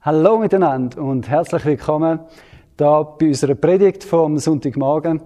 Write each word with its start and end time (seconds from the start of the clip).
Hallo 0.00 0.38
miteinander 0.38 1.02
und 1.02 1.28
herzlich 1.28 1.64
willkommen 1.64 2.20
da 2.76 3.02
bei 3.02 3.26
unserer 3.26 3.56
Predigt 3.56 4.04
vom 4.04 4.38
Sonntagmorgen. 4.38 5.20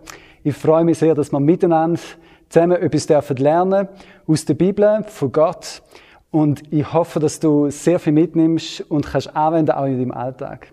Ich 0.44 0.56
freue 0.56 0.82
mich 0.82 0.96
sehr, 0.96 1.14
dass 1.14 1.30
wir 1.30 1.40
miteinander 1.40 2.00
zusammen 2.48 2.80
etwas 2.80 3.06
dürfen 3.06 3.36
lernen 3.36 3.88
aus 4.26 4.46
der 4.46 4.54
Bibel, 4.54 5.04
von 5.08 5.30
Gott. 5.30 5.82
Und 6.30 6.62
ich 6.72 6.90
hoffe, 6.90 7.20
dass 7.20 7.38
du 7.38 7.68
sehr 7.68 7.98
viel 7.98 8.14
mitnimmst 8.14 8.90
und 8.90 9.04
kannst 9.04 9.36
anwenden 9.36 9.72
auch 9.72 9.84
in 9.84 9.98
deinem 9.98 10.12
Alltag. 10.12 10.72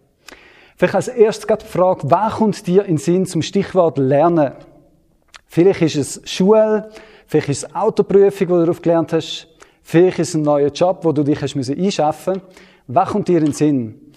Vielleicht 0.77 0.95
als 0.95 1.09
erstes 1.09 1.45
gerade 1.45 1.65
die 1.65 1.69
Frage, 1.69 2.09
was 2.09 2.35
kommt 2.35 2.67
dir 2.67 2.83
in 2.83 2.95
den 2.95 2.97
Sinn 2.99 3.25
zum 3.25 3.41
Stichwort 3.41 3.97
Lernen? 3.97 4.53
Vielleicht 5.45 5.81
ist 5.81 5.97
es 5.97 6.21
Schule, 6.23 6.89
vielleicht 7.27 7.49
ist 7.49 7.63
es 7.65 7.75
Autoprüfung, 7.75 8.47
die 8.47 8.53
du 8.53 8.59
darauf 8.61 8.81
gelernt 8.81 9.11
hast, 9.11 9.49
vielleicht 9.83 10.19
ist 10.19 10.29
es 10.29 10.35
ein 10.35 10.43
neuer 10.43 10.69
Job, 10.69 10.99
wo 11.03 11.11
du 11.11 11.21
dich 11.21 11.41
hast 11.41 11.57
einschaffen 11.57 12.35
musst. 12.35 12.68
Was 12.91 13.09
kommt 13.09 13.27
dir 13.27 13.43
in 13.43 13.53
Sinn? 13.53 14.13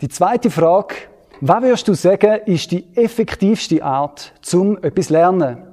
Die 0.00 0.08
zweite 0.08 0.52
Frage, 0.52 0.94
was 1.40 1.62
würdest 1.62 1.88
du 1.88 1.94
sagen, 1.94 2.42
ist 2.46 2.70
die 2.70 2.84
effektivste 2.94 3.82
Art, 3.82 4.34
zum 4.40 4.80
etwas 4.84 5.10
lernen? 5.10 5.64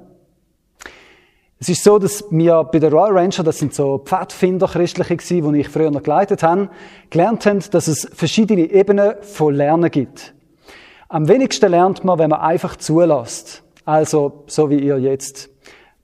Es 1.60 1.68
ist 1.68 1.84
so, 1.84 2.00
dass 2.00 2.24
wir 2.32 2.64
bei 2.64 2.80
der 2.80 2.90
Royal 2.90 3.16
Ranger, 3.16 3.44
das 3.44 3.60
sind 3.60 3.74
so 3.74 3.98
Pfadfinder 3.98 4.66
christliche 4.66 5.16
gewesen, 5.16 5.52
die 5.52 5.60
ich 5.60 5.68
früher 5.68 5.92
noch 5.92 6.02
geleitet 6.02 6.42
habe, 6.42 6.68
gelernt 7.10 7.46
haben, 7.46 7.62
dass 7.70 7.86
es 7.86 8.08
verschiedene 8.12 8.72
Ebenen 8.72 9.14
von 9.22 9.54
Lernen 9.54 9.88
gibt. 9.88 10.34
Am 11.08 11.28
wenigsten 11.28 11.70
lernt 11.70 12.02
man, 12.02 12.18
wenn 12.18 12.30
man 12.30 12.40
einfach 12.40 12.74
zulässt. 12.74 13.62
Also, 13.84 14.42
so 14.48 14.68
wie 14.68 14.80
ihr 14.80 14.98
jetzt. 14.98 15.48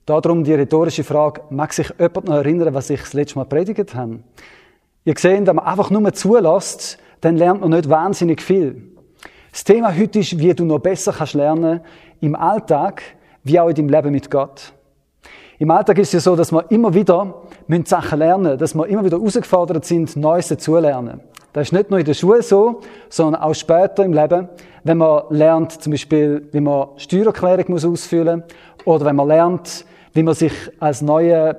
Darum 0.05 0.45
die 0.45 0.53
rhetorische 0.53 1.03
Frage, 1.03 1.41
mag 1.49 1.73
sich 1.73 1.89
jemand 1.99 2.29
noch 2.29 2.35
erinnern, 2.35 2.73
was 2.73 2.89
ich 2.89 3.01
das 3.01 3.11
letzte 3.11 3.39
Mal 3.39 3.45
predigt 3.45 3.93
habe? 3.93 4.19
Ihr 5.03 5.15
seht, 5.17 5.47
wenn 5.47 5.55
man 5.55 5.65
einfach 5.65 5.89
nur 5.89 6.13
zulässt, 6.13 6.99
dann 7.21 7.35
lernt 7.35 7.61
man 7.61 7.71
nicht 7.71 7.89
wahnsinnig 7.89 8.41
viel. 8.41 8.83
Das 9.51 9.63
Thema 9.63 9.95
heute 9.97 10.19
ist, 10.19 10.37
wie 10.37 10.53
du 10.53 10.63
noch 10.63 10.79
besser 10.79 11.11
kannst 11.11 11.33
lernen 11.33 11.81
im 12.19 12.35
Alltag, 12.35 13.01
wie 13.43 13.59
auch 13.59 13.69
in 13.69 13.75
deinem 13.75 13.89
Leben 13.89 14.11
mit 14.11 14.29
Gott. 14.29 14.73
Im 15.57 15.71
Alltag 15.71 15.97
ist 15.97 16.09
es 16.09 16.13
ja 16.13 16.19
so, 16.19 16.35
dass 16.35 16.51
wir 16.51 16.69
immer 16.69 16.93
wieder 16.93 17.41
Sachen 17.85 18.19
lernen 18.19 18.43
müssen, 18.43 18.57
dass 18.59 18.75
wir 18.75 18.87
immer 18.87 19.03
wieder 19.03 19.17
herausgefordert 19.17 19.85
sind, 19.85 20.15
Neues 20.15 20.55
zu 20.55 20.77
lernen. 20.77 21.21
Das 21.53 21.67
ist 21.67 21.73
nicht 21.73 21.89
nur 21.89 21.99
in 21.99 22.05
der 22.05 22.13
Schule 22.13 22.43
so, 22.43 22.81
sondern 23.09 23.41
auch 23.41 23.53
später 23.53 24.05
im 24.05 24.13
Leben, 24.13 24.49
wenn 24.83 24.97
man 24.99 25.23
lernt, 25.29 25.81
zum 25.81 25.91
Beispiel, 25.91 26.47
wie 26.51 26.61
man 26.61 26.89
Steuererklärung 26.97 27.65
muss 27.69 27.85
ausfüllen 27.85 28.43
oder 28.85 29.05
wenn 29.05 29.15
man 29.15 29.27
lernt, 29.27 29.85
wie 30.13 30.23
man 30.23 30.33
sich 30.33 30.53
als 30.79 31.01
neuer 31.01 31.55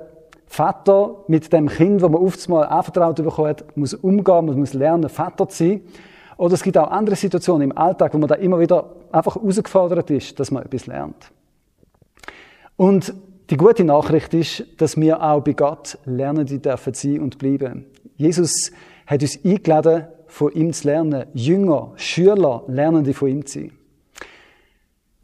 Vater 0.53 1.25
mit 1.29 1.51
dem 1.51 1.67
Kind, 1.67 2.03
das 2.03 2.11
man 2.11 2.21
oft 2.21 2.47
mal 2.51 2.65
anvertraut 2.65 3.17
bekommen 3.17 3.49
hat, 3.49 3.75
muss 3.75 3.95
umgehen, 3.95 4.45
man 4.45 4.59
muss 4.59 4.75
lernen, 4.75 5.09
Vater 5.09 5.49
zu 5.49 5.65
sein. 5.65 5.81
Oder 6.37 6.53
es 6.53 6.63
gibt 6.63 6.77
auch 6.77 6.91
andere 6.91 7.17
Situationen 7.17 7.71
im 7.71 7.79
Alltag, 7.79 8.13
wo 8.13 8.19
man 8.19 8.29
da 8.29 8.35
immer 8.35 8.61
wieder 8.61 8.91
einfach 9.11 9.37
herausgefordert 9.37 10.11
ist, 10.11 10.39
dass 10.39 10.51
man 10.51 10.63
etwas 10.63 10.87
lernt. 10.87 11.33
Und 12.77 13.15
die 13.49 13.57
gute 13.57 13.83
Nachricht 13.83 14.35
ist, 14.35 14.65
dass 14.77 14.99
wir 14.99 15.23
auch 15.23 15.41
bei 15.41 15.55
Gott 15.55 15.97
lernen, 16.05 16.45
die 16.45 16.61
dürfen 16.61 16.93
sein 16.93 17.21
und 17.21 17.39
bleiben. 17.39 17.87
Jesus 18.19 18.73
hat 19.07 19.23
uns 19.23 19.43
eingeladen, 19.43 20.05
von 20.27 20.53
ihm 20.53 20.75
zu 20.75 20.87
lernen. 20.87 21.29
Jünger, 21.33 21.93
Schüler, 21.97 22.65
Lernende 22.67 23.15
von 23.15 23.29
ihm 23.29 23.47
zu 23.47 23.61
sein. 23.61 23.73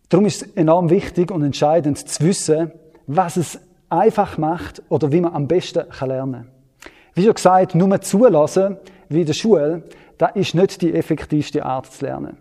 Darum 0.09 0.25
ist 0.25 0.41
es 0.41 0.53
enorm 0.53 0.89
wichtig 0.89 1.31
und 1.31 1.43
entscheidend 1.43 1.99
zu 1.99 2.25
wissen, 2.25 2.73
was 3.07 3.37
es 3.37 3.61
einfach 3.91 4.39
macht 4.39 4.83
oder 4.89 5.13
wie 5.13 5.21
man 5.21 5.35
am 5.35 5.49
besten 5.49 5.85
lernen 6.01 6.33
kann. 6.33 6.49
Wie 7.15 7.25
schon 7.25 7.35
gesagt, 7.35 7.75
nur 7.75 8.01
zulassen, 8.01 8.77
wie 9.09 9.21
in 9.21 9.27
der 9.27 9.33
Schule, 9.33 9.83
das 10.19 10.31
ist 10.35 10.55
nicht 10.55 10.83
die 10.83 10.95
effektivste 10.95 11.65
Art 11.65 11.87
zu 11.87 12.05
lernen. 12.05 12.39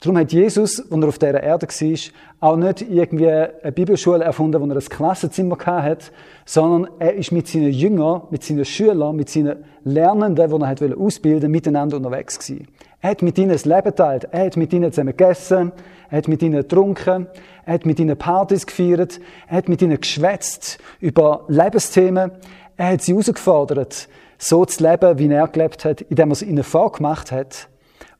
Darum 0.00 0.18
hat 0.18 0.32
Jesus, 0.32 0.80
als 0.80 1.02
er 1.02 1.08
auf 1.08 1.18
dieser 1.18 1.42
Erde 1.42 1.66
war, 1.66 1.98
auch 2.40 2.56
nicht 2.56 2.82
irgendwie 2.82 3.28
eine 3.28 3.72
Bibelschule 3.72 4.22
erfunden, 4.22 4.60
wo 4.60 4.66
er 4.66 4.76
ein 4.76 4.80
Klassenzimmer 4.80 5.58
hatte, 5.58 6.12
sondern 6.44 6.88
er 7.00 7.14
ist 7.14 7.32
mit 7.32 7.48
seinen 7.48 7.72
Jüngern, 7.72 8.22
mit 8.30 8.44
seinen 8.44 8.64
Schülern, 8.64 9.16
mit 9.16 9.28
seinen 9.28 9.64
Lernenden, 9.82 10.76
die 10.76 10.84
er 10.84 10.98
ausbilden 10.98 11.50
miteinander 11.50 11.96
unterwegs 11.96 12.38
gewesen. 12.38 12.68
Er 13.00 13.10
hat 13.10 13.22
mit 13.22 13.38
ihnen 13.38 13.50
das 13.50 13.64
Leben 13.64 13.84
geteilt. 13.84 14.28
Er 14.30 14.46
hat 14.46 14.56
mit 14.56 14.72
ihnen 14.72 14.92
zusammen 14.92 15.16
gegessen. 15.16 15.72
Er 16.10 16.18
hat 16.18 16.28
mit 16.28 16.42
ihnen 16.42 16.62
getrunken. 16.62 17.26
Er 17.64 17.74
hat 17.74 17.86
mit 17.86 18.00
ihnen 18.00 18.16
Partys 18.16 18.66
gefeiert. 18.66 19.20
Er 19.46 19.58
hat 19.58 19.68
mit 19.68 19.82
ihnen 19.82 20.00
geschwätzt 20.00 20.78
über 21.00 21.44
Lebensthemen. 21.48 22.32
Er 22.76 22.92
hat 22.92 23.02
sie 23.02 23.12
herausgefordert, 23.12 24.08
so 24.38 24.64
zu 24.64 24.82
leben, 24.82 25.18
wie 25.18 25.28
er 25.28 25.48
gelebt 25.48 25.84
hat, 25.84 26.00
indem 26.02 26.30
er 26.30 26.32
es 26.32 26.42
ihnen 26.42 26.64
vorgemacht 26.64 27.32
hat 27.32 27.68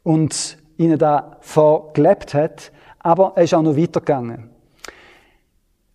und 0.02 0.58
ihnen 0.76 0.98
da 0.98 1.36
vorgelebt 1.40 2.34
hat. 2.34 2.72
Aber 2.98 3.32
er 3.36 3.44
ist 3.44 3.54
auch 3.54 3.62
noch 3.62 3.76
weitergegangen. 3.76 4.50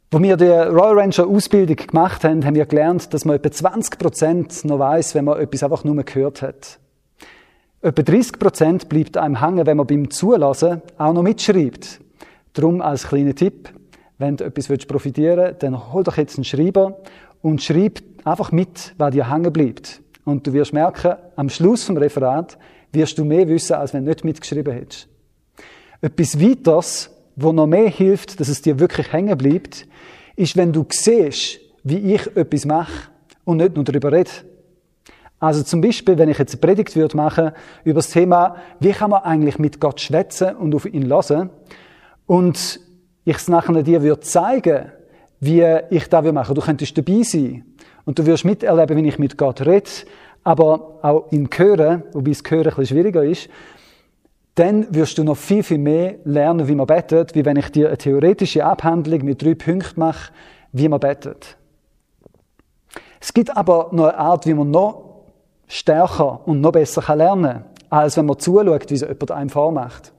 Wo 0.09 0.22
wir 0.22 0.38
die 0.38 0.46
Royal 0.46 1.00
Ranger 1.00 1.28
Ausbildung 1.28 1.76
gemacht 1.76 2.24
haben, 2.24 2.46
haben 2.46 2.56
wir 2.56 2.68
gelernt, 2.68 3.14
dass 3.14 3.26
man 3.26 3.36
etwa 3.36 3.52
20 3.52 3.98
Prozent 3.98 4.64
noch 4.66 4.80
weiß, 4.80 5.16
wenn 5.16 5.26
man 5.26 5.40
etwas 5.40 5.64
einfach 5.64 5.84
nur 5.84 6.03
gehört 6.03 6.42
hat. 6.44 6.80
Etwa 7.84 8.02
30 8.02 8.40
Prozent 8.40 8.88
bleibt 8.88 9.18
einem 9.18 9.42
hängen, 9.42 9.66
wenn 9.66 9.76
man 9.76 9.86
beim 9.86 10.10
Zulassen 10.10 10.82
auch 10.98 11.12
noch 11.12 11.22
mitschreibt. 11.22 12.00
Drum 12.54 12.82
als 12.82 13.10
kleiner 13.10 13.36
Tipp, 13.36 13.74
wenn 14.18 14.38
du 14.38 14.46
etwas 14.46 14.70
profitieren 14.88 15.38
willst, 15.38 15.64
dann 15.64 15.92
hol 15.92 16.02
doch 16.02 16.16
jetzt 16.16 16.38
einen 16.38 16.46
Schreiber 16.46 17.00
und 17.42 17.62
schreib 17.62 18.00
einfach 18.24 18.54
mit, 18.54 18.94
was 18.98 19.12
dir 19.12 19.30
hängen 19.30 19.52
bleibt. 19.52 20.02
Und 20.24 20.48
du 20.48 20.54
wirst 20.54 20.72
merken, 20.72 21.16
am 21.36 21.50
Schluss 21.50 21.84
vom 21.84 21.98
Referat 21.98 22.58
wirst 22.94 23.18
du 23.18 23.26
mehr 23.26 23.50
wissen, 23.50 23.74
als 23.74 23.94
wenn 23.94 24.06
du 24.06 24.12
nicht 24.12 24.24
mitgeschrieben 24.24 24.74
hättest. 24.74 25.10
Etwas 26.00 26.40
weiteres, 26.40 27.10
wo 27.36 27.52
noch 27.52 27.68
mehr 27.68 27.90
hilft, 27.90 28.40
dass 28.40 28.48
es 28.48 28.62
dir 28.62 28.80
wirklich 28.80 29.12
hängen 29.12 29.38
bleibt, 29.38 29.88
ist, 30.38 30.56
wenn 30.56 30.72
du 30.72 30.86
siehst, 30.90 31.60
wie 31.84 32.14
ich 32.14 32.34
etwas 32.38 32.64
mache 32.64 33.10
und 33.44 33.58
nicht 33.58 33.76
nur 33.76 33.84
darüber 33.84 34.14
rede. 34.14 34.32
Also 35.44 35.62
zum 35.62 35.81
Beispiel, 35.81 36.18
wenn 36.18 36.30
ich 36.30 36.38
jetzt 36.38 36.54
eine 36.54 36.62
Predigt 36.62 36.96
würde 36.96 37.18
machen 37.18 37.52
über 37.84 37.96
das 37.96 38.12
Thema, 38.12 38.56
wie 38.80 38.94
kann 38.94 39.09
man 39.09 39.24
eigentlich 39.24 39.59
mit 39.59 39.81
Gott 39.81 40.00
schwätzen 40.00 40.56
und 40.56 40.74
auf 40.74 40.86
ihn 40.86 41.09
hören 41.09 41.50
und 42.26 42.80
ich 43.26 43.36
es 43.36 43.50
nachher 43.50 43.84
dir 43.84 44.02
würde 44.02 44.22
zeigen, 44.22 44.94
wie 45.42 45.66
ich 45.90 46.08
das 46.08 46.24
machen 46.24 46.36
würde. 46.36 46.62
Du 46.62 46.66
könntest 46.66 46.98
dabei 46.98 47.24
sein 47.24 47.66
und 48.06 48.20
du 48.20 48.26
wirst 48.26 48.46
miterleben, 48.46 48.96
wie 48.96 49.06
ich 49.09 49.20
mit 49.20 49.38
Gott 49.38 49.59
rede, 49.59 49.90
aber 50.46 51.00
auch 51.02 51.30
ihn 51.34 51.50
hören, 51.53 52.03
wobei 52.14 52.32
das 52.32 52.42
Hören 52.50 52.59
ein 52.59 52.64
bisschen 52.64 52.86
schwieriger 52.86 53.26
ist, 53.26 53.50
dann 54.56 54.96
wirst 54.96 55.18
du 55.18 55.26
noch 55.26 55.36
viel, 55.36 55.64
viel 55.64 55.78
mehr 55.78 56.20
lernen, 56.24 56.70
wie 56.70 56.76
man 56.76 56.88
betet, 56.88 57.36
wie 57.36 57.44
wenn 57.44 57.58
ich 57.58 57.70
dir 57.70 57.90
eine 57.90 57.98
theoretische 57.98 58.64
Abhandlung 58.64 59.26
mit 59.26 59.44
drei 59.44 59.56
Punkten 59.56 60.00
mache, 60.00 60.32
wie 60.72 60.88
man 60.88 61.02
betet. 61.02 61.58
Es 63.20 63.34
gibt 63.34 63.58
aber 63.58 63.90
noch 63.92 64.06
eine 64.06 64.18
Art, 64.18 64.46
wie 64.46 64.53
man 64.53 64.72
noch 64.72 65.12
stärker 65.73 66.47
und 66.47 66.61
noch 66.61 66.72
besser 66.72 67.16
lernen 67.16 67.51
kann, 67.51 67.63
als 67.89 68.16
wenn 68.16 68.28
man 68.28 68.38
zuschaut, 68.38 68.89
wie 68.89 68.94
es 68.94 69.01
jemand 69.01 69.31
einem 69.31 69.50
vormacht. 69.50 70.13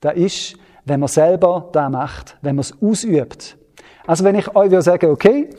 Das 0.00 0.14
ist, 0.14 0.56
wenn 0.86 1.00
man 1.00 1.08
selber 1.08 1.68
da 1.72 1.90
macht, 1.90 2.38
wenn 2.40 2.56
man 2.56 2.62
es 2.62 2.82
ausübt. 2.82 3.58
Also 4.06 4.24
wenn 4.24 4.36
ich 4.36 4.56
euch 4.56 4.82
sagen, 4.82 5.10
okay, 5.10 5.50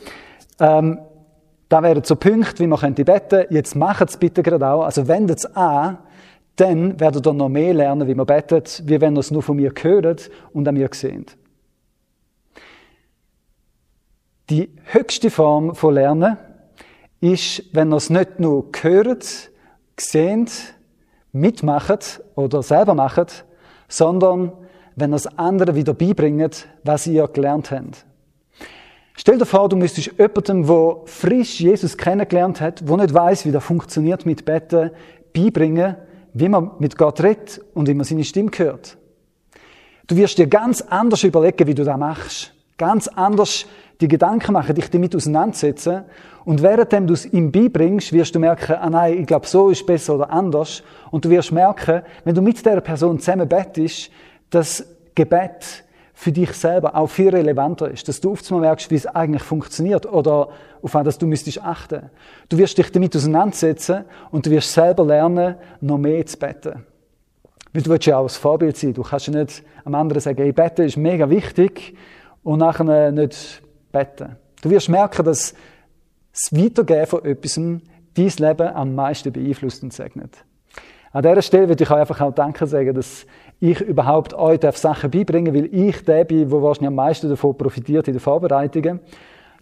ähm, 0.58 0.98
da 1.68 1.82
wären 1.82 2.02
so 2.02 2.16
Punkte, 2.16 2.58
wie 2.58 2.66
man 2.66 2.80
könnte 2.80 3.04
beten, 3.04 3.46
jetzt 3.50 3.76
macht 3.76 4.10
es 4.10 4.16
bitte 4.16 4.42
gerade 4.42 4.66
auch, 4.66 4.82
also 4.82 5.06
wendet 5.06 5.38
es 5.38 5.46
an, 5.56 5.98
dann 6.56 6.98
werdet 6.98 7.24
ihr 7.24 7.32
noch 7.32 7.48
mehr 7.48 7.74
lernen, 7.74 8.08
wie 8.08 8.16
man 8.16 8.26
betet, 8.26 8.82
wie 8.84 9.00
wenn 9.00 9.14
ihr 9.14 9.20
es 9.20 9.30
nur 9.30 9.42
von 9.42 9.56
mir 9.56 9.72
hört 9.80 10.30
und 10.52 10.66
an 10.66 10.74
mir 10.74 10.88
seht. 10.92 11.36
Die 14.50 14.68
höchste 14.86 15.30
Form 15.30 15.76
von 15.76 15.94
Lernen 15.94 16.36
ist, 17.22 17.62
wenn 17.72 17.92
ihr 17.92 17.96
es 17.96 18.10
nicht 18.10 18.40
nur 18.40 18.66
hört, 18.82 19.50
seht, 19.98 20.74
mitmacht 21.32 22.20
oder 22.34 22.62
selber 22.62 22.94
macht, 22.94 23.44
sondern 23.88 24.52
wenn 24.96 25.12
ihr 25.12 25.16
es 25.16 25.38
anderen 25.38 25.76
wieder 25.76 25.94
beibringt, 25.94 26.66
was 26.84 27.06
ihr 27.06 27.26
gelernt 27.28 27.70
habt. 27.70 28.04
Stell 29.14 29.38
dir 29.38 29.46
vor, 29.46 29.68
du 29.68 29.76
müsstest 29.76 30.12
jemandem, 30.18 30.66
der 30.66 30.96
frisch 31.04 31.60
Jesus 31.60 31.96
kennengelernt 31.96 32.60
hat, 32.60 32.86
der 32.86 32.96
nicht 32.96 33.14
weiß, 33.14 33.46
wie 33.46 33.52
das 33.52 33.64
funktioniert 33.64 34.26
mit 34.26 34.44
Betten, 34.44 34.90
beibringen, 35.32 35.96
wie 36.34 36.48
man 36.48 36.72
mit 36.80 36.98
Gott 36.98 37.22
redet 37.22 37.60
und 37.74 37.88
wie 37.88 37.94
man 37.94 38.04
seine 38.04 38.24
Stimme 38.24 38.50
hört. 38.56 38.96
Du 40.08 40.16
wirst 40.16 40.38
dir 40.38 40.48
ganz 40.48 40.80
anders 40.82 41.22
überlegen, 41.22 41.66
wie 41.68 41.74
du 41.74 41.84
das 41.84 41.96
machst. 41.96 42.52
Ganz 42.82 43.06
anders 43.06 43.66
die 44.00 44.08
Gedanken 44.08 44.54
machen, 44.54 44.74
dich 44.74 44.90
damit 44.90 45.14
auseinandersetzen. 45.14 46.02
Und 46.44 46.62
währenddem 46.64 47.06
du 47.06 47.14
es 47.14 47.24
ihm 47.24 47.52
beibringst, 47.52 48.12
wirst 48.12 48.34
du 48.34 48.40
merken, 48.40 48.72
ah 48.72 48.90
nein, 48.90 49.20
ich 49.20 49.26
glaube, 49.28 49.46
so 49.46 49.70
ist 49.70 49.86
besser 49.86 50.16
oder 50.16 50.28
anders. 50.32 50.82
Und 51.12 51.24
du 51.24 51.30
wirst 51.30 51.52
merken, 51.52 52.02
wenn 52.24 52.34
du 52.34 52.42
mit 52.42 52.66
der 52.66 52.80
Person 52.80 53.20
zusammen 53.20 53.48
bettest, 53.48 54.10
dass 54.50 54.84
Gebet 55.14 55.84
für 56.12 56.32
dich 56.32 56.52
selber 56.54 56.96
auch 56.96 57.06
viel 57.06 57.28
relevanter 57.28 57.88
ist, 57.88 58.08
dass 58.08 58.20
du 58.20 58.32
oft 58.32 58.50
mal 58.50 58.58
merkst, 58.62 58.90
wie 58.90 58.96
es 58.96 59.06
eigentlich 59.06 59.44
funktioniert 59.44 60.04
oder 60.04 60.48
auf 60.82 60.94
was 60.94 61.18
du 61.18 61.28
müsstest 61.28 61.62
achten. 61.62 62.10
Du 62.48 62.58
wirst 62.58 62.76
dich 62.76 62.90
damit 62.90 63.14
auseinandersetzen 63.14 64.06
und 64.32 64.44
du 64.44 64.50
wirst 64.50 64.72
selber 64.72 65.04
lernen, 65.04 65.54
noch 65.80 65.98
mehr 65.98 66.26
zu 66.26 66.36
beten. 66.36 66.84
Weil 67.72 67.82
du 67.82 67.90
willst 67.90 68.06
ja 68.06 68.18
auch 68.18 68.24
das 68.24 68.38
Vorbild 68.38 68.76
sein. 68.76 68.92
Du 68.92 69.04
kannst 69.04 69.28
ja 69.28 69.34
nicht 69.34 69.62
am 69.84 69.94
anderen 69.94 70.20
sagen, 70.20 70.42
hey, 70.42 70.50
beten 70.50 70.82
ist 70.82 70.96
mega 70.96 71.30
wichtig 71.30 71.94
und 72.42 72.58
nachher 72.58 73.12
nicht 73.12 73.62
beten. 73.90 74.36
Du 74.62 74.70
wirst 74.70 74.88
merken, 74.88 75.24
dass 75.24 75.54
das 76.32 76.52
Weitergeben 76.52 77.06
von 77.06 77.24
etwas 77.24 77.54
dein 77.54 78.32
Leben 78.38 78.68
am 78.68 78.94
meisten 78.94 79.32
beeinflusst 79.32 79.82
und 79.82 79.92
segnet. 79.92 80.44
An 81.12 81.22
dieser 81.22 81.42
Stelle 81.42 81.68
würde 81.68 81.84
ich 81.84 81.90
euch 81.90 81.98
einfach 81.98 82.20
auch 82.20 82.32
Danke 82.32 82.66
sagen, 82.66 82.94
dass 82.94 83.26
ich 83.60 83.80
überhaupt 83.80 84.34
euch 84.34 84.60
Sachen 84.76 85.10
beibringen 85.10 85.52
darf, 85.52 85.62
weil 85.62 85.74
ich 85.74 86.04
der 86.04 86.24
bin, 86.24 86.48
der 86.48 86.62
wahrscheinlich 86.62 86.88
am 86.88 86.94
meisten 86.94 87.28
davon 87.28 87.56
profitiert 87.56 88.08
in 88.08 88.14
den 88.14 88.20
Vorbereitungen. 88.20 89.00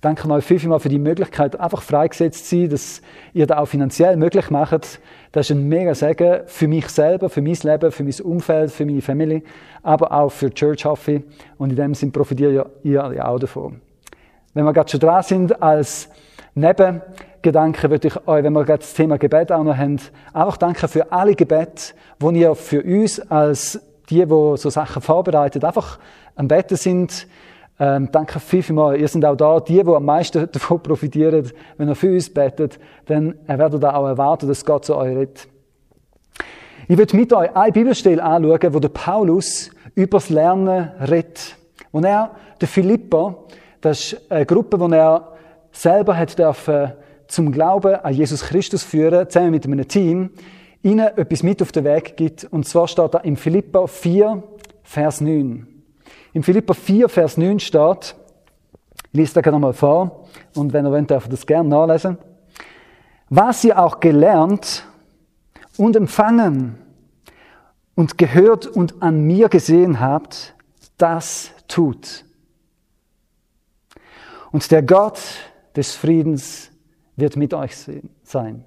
Danke 0.01 0.31
euch 0.31 0.45
vielmal 0.45 0.81
für 0.81 0.89
die 0.89 0.99
Möglichkeit, 0.99 1.61
einfach 1.61 1.83
freigesetzt 1.83 2.49
zu 2.49 2.57
sein, 2.57 2.71
dass 2.71 3.03
ihr 3.35 3.47
das 3.47 3.59
auch 3.59 3.67
finanziell 3.67 4.17
möglich 4.17 4.49
macht. 4.49 4.99
Das 5.31 5.51
ist 5.51 5.51
ein 5.51 5.69
mega 5.69 5.95
Segen 5.95 6.41
für 6.47 6.69
mich 6.69 6.89
selber, 6.89 7.29
für 7.29 7.43
mein 7.43 7.59
Leben, 7.63 7.93
für 7.93 8.03
mein 8.03 8.21
Umfeld, 8.23 8.71
für 8.71 8.87
meine 8.87 9.03
Familie, 9.03 9.43
aber 9.83 10.11
auch 10.11 10.31
für 10.31 10.51
Church 10.55 10.87
hoffe 10.87 11.23
Und 11.59 11.69
in 11.69 11.77
dem 11.77 11.95
Sinn 11.95 12.13
profitiert 12.13 12.67
ihr 12.83 13.13
ja 13.13 13.27
auch 13.27 13.39
davon. 13.39 13.83
Wenn 14.55 14.65
wir 14.65 14.73
gerade 14.73 14.91
schon 14.91 15.01
dran 15.01 15.23
sind, 15.23 15.63
als 15.63 16.09
Nebengedanke 16.55 17.91
würde 17.91 18.09
ich 18.09 18.27
euch, 18.27 18.43
wenn 18.43 18.55
wir 18.55 18.65
gerade 18.65 18.81
das 18.81 18.95
Thema 18.95 19.19
Gebet 19.19 19.53
auch 19.53 19.63
noch 19.63 19.77
haben, 19.77 20.01
einfach 20.33 20.57
danken 20.57 20.89
für 20.89 21.13
alle 21.13 21.35
Gebete, 21.35 21.93
die 22.23 22.41
ihr 22.41 22.55
für 22.55 22.83
uns 22.83 23.21
als 23.31 23.79
die, 24.09 24.25
die 24.25 24.57
so 24.57 24.71
Sachen 24.71 25.03
vorbereitet, 25.03 25.63
einfach 25.63 25.99
am 26.37 26.49
Betten 26.49 26.79
sind. 26.79 27.27
Ähm, 27.83 28.11
danke 28.13 28.39
viel, 28.39 28.63
viel 28.63 28.75
mal. 28.75 29.01
Ihr 29.01 29.09
seid 29.09 29.25
auch 29.25 29.37
da, 29.37 29.59
die, 29.59 29.83
die 29.83 29.91
am 29.91 30.05
meisten 30.05 30.47
davon 30.53 30.83
profitieren, 30.83 31.51
wenn 31.79 31.89
ihr 31.89 31.95
für 31.95 32.13
uns 32.13 32.29
betet, 32.29 32.79
dann 33.07 33.35
werdet 33.47 33.83
ihr 33.83 33.97
auch 33.97 34.07
erwarten, 34.07 34.47
dass 34.49 34.67
Gott 34.67 34.85
zu 34.85 34.95
euch 34.97 35.17
redet. 35.17 35.49
Ich 36.89 36.99
würde 36.99 37.17
mit 37.17 37.33
euch 37.33 37.57
eine 37.57 37.73
Bibelstelle 37.73 38.23
anschauen, 38.23 38.75
wo 38.75 38.81
der 38.81 38.91
Paulus 38.91 39.71
über 39.95 40.19
das 40.19 40.29
Lernen 40.29 40.91
redet. 41.01 41.57
Wo 41.91 42.01
er, 42.01 42.33
der 42.61 42.69
Philippa, 42.69 43.35
das 43.81 44.13
ist 44.13 44.31
eine 44.31 44.45
Gruppe, 44.45 44.77
die 44.77 44.95
er 44.95 45.33
selber 45.73 46.19
hat 46.19 46.39
dürfen 46.39 46.93
zum 47.29 47.51
Glauben 47.51 47.95
an 47.95 48.13
Jesus 48.13 48.43
Christus 48.43 48.83
führen, 48.83 49.31
zusammen 49.31 49.53
mit 49.53 49.65
einem 49.65 49.89
Team, 49.89 50.31
ihnen 50.83 51.07
etwas 51.17 51.43
mit 51.43 51.63
auf 51.63 51.73
den 51.73 51.85
Weg 51.85 52.17
gibt. 52.17 52.45
Und 52.45 52.67
zwar 52.69 52.89
steht 52.89 53.15
da 53.15 53.19
im 53.19 53.37
Philippa 53.37 53.87
4, 53.87 54.43
Vers 54.83 55.21
9. 55.23 55.80
Im 56.33 56.43
Philippa 56.43 56.75
4, 56.75 57.09
Vers 57.09 57.37
9 57.37 57.59
steht, 57.59 58.15
ich 59.13 59.19
lese 59.19 59.35
da 59.35 59.41
gerne 59.41 59.57
nochmal 59.57 59.73
vor, 59.73 60.29
und 60.55 60.73
wenn 60.73 60.87
ihr 60.87 60.93
wollt, 60.93 61.11
dürft 61.11 61.27
ihr 61.27 61.31
das 61.31 61.47
gerne 61.47 61.69
nachlesen. 61.69 62.19
Was 63.29 63.65
ihr 63.65 63.79
auch 63.79 64.01
gelernt 64.01 64.87
und 65.77 65.97
empfangen 65.97 66.79
und 67.95 68.19
gehört 68.19 68.67
und 68.67 69.03
an 69.03 69.23
mir 69.23 69.49
gesehen 69.49 70.01
habt, 70.01 70.55
das 70.99 71.51
tut. 71.67 72.25
Und 74.53 74.71
der 74.71 74.83
Gott 74.83 75.21
des 75.75 75.95
Friedens 75.95 76.71
wird 77.17 77.37
mit 77.37 77.55
euch 77.55 77.73
sein. 78.23 78.65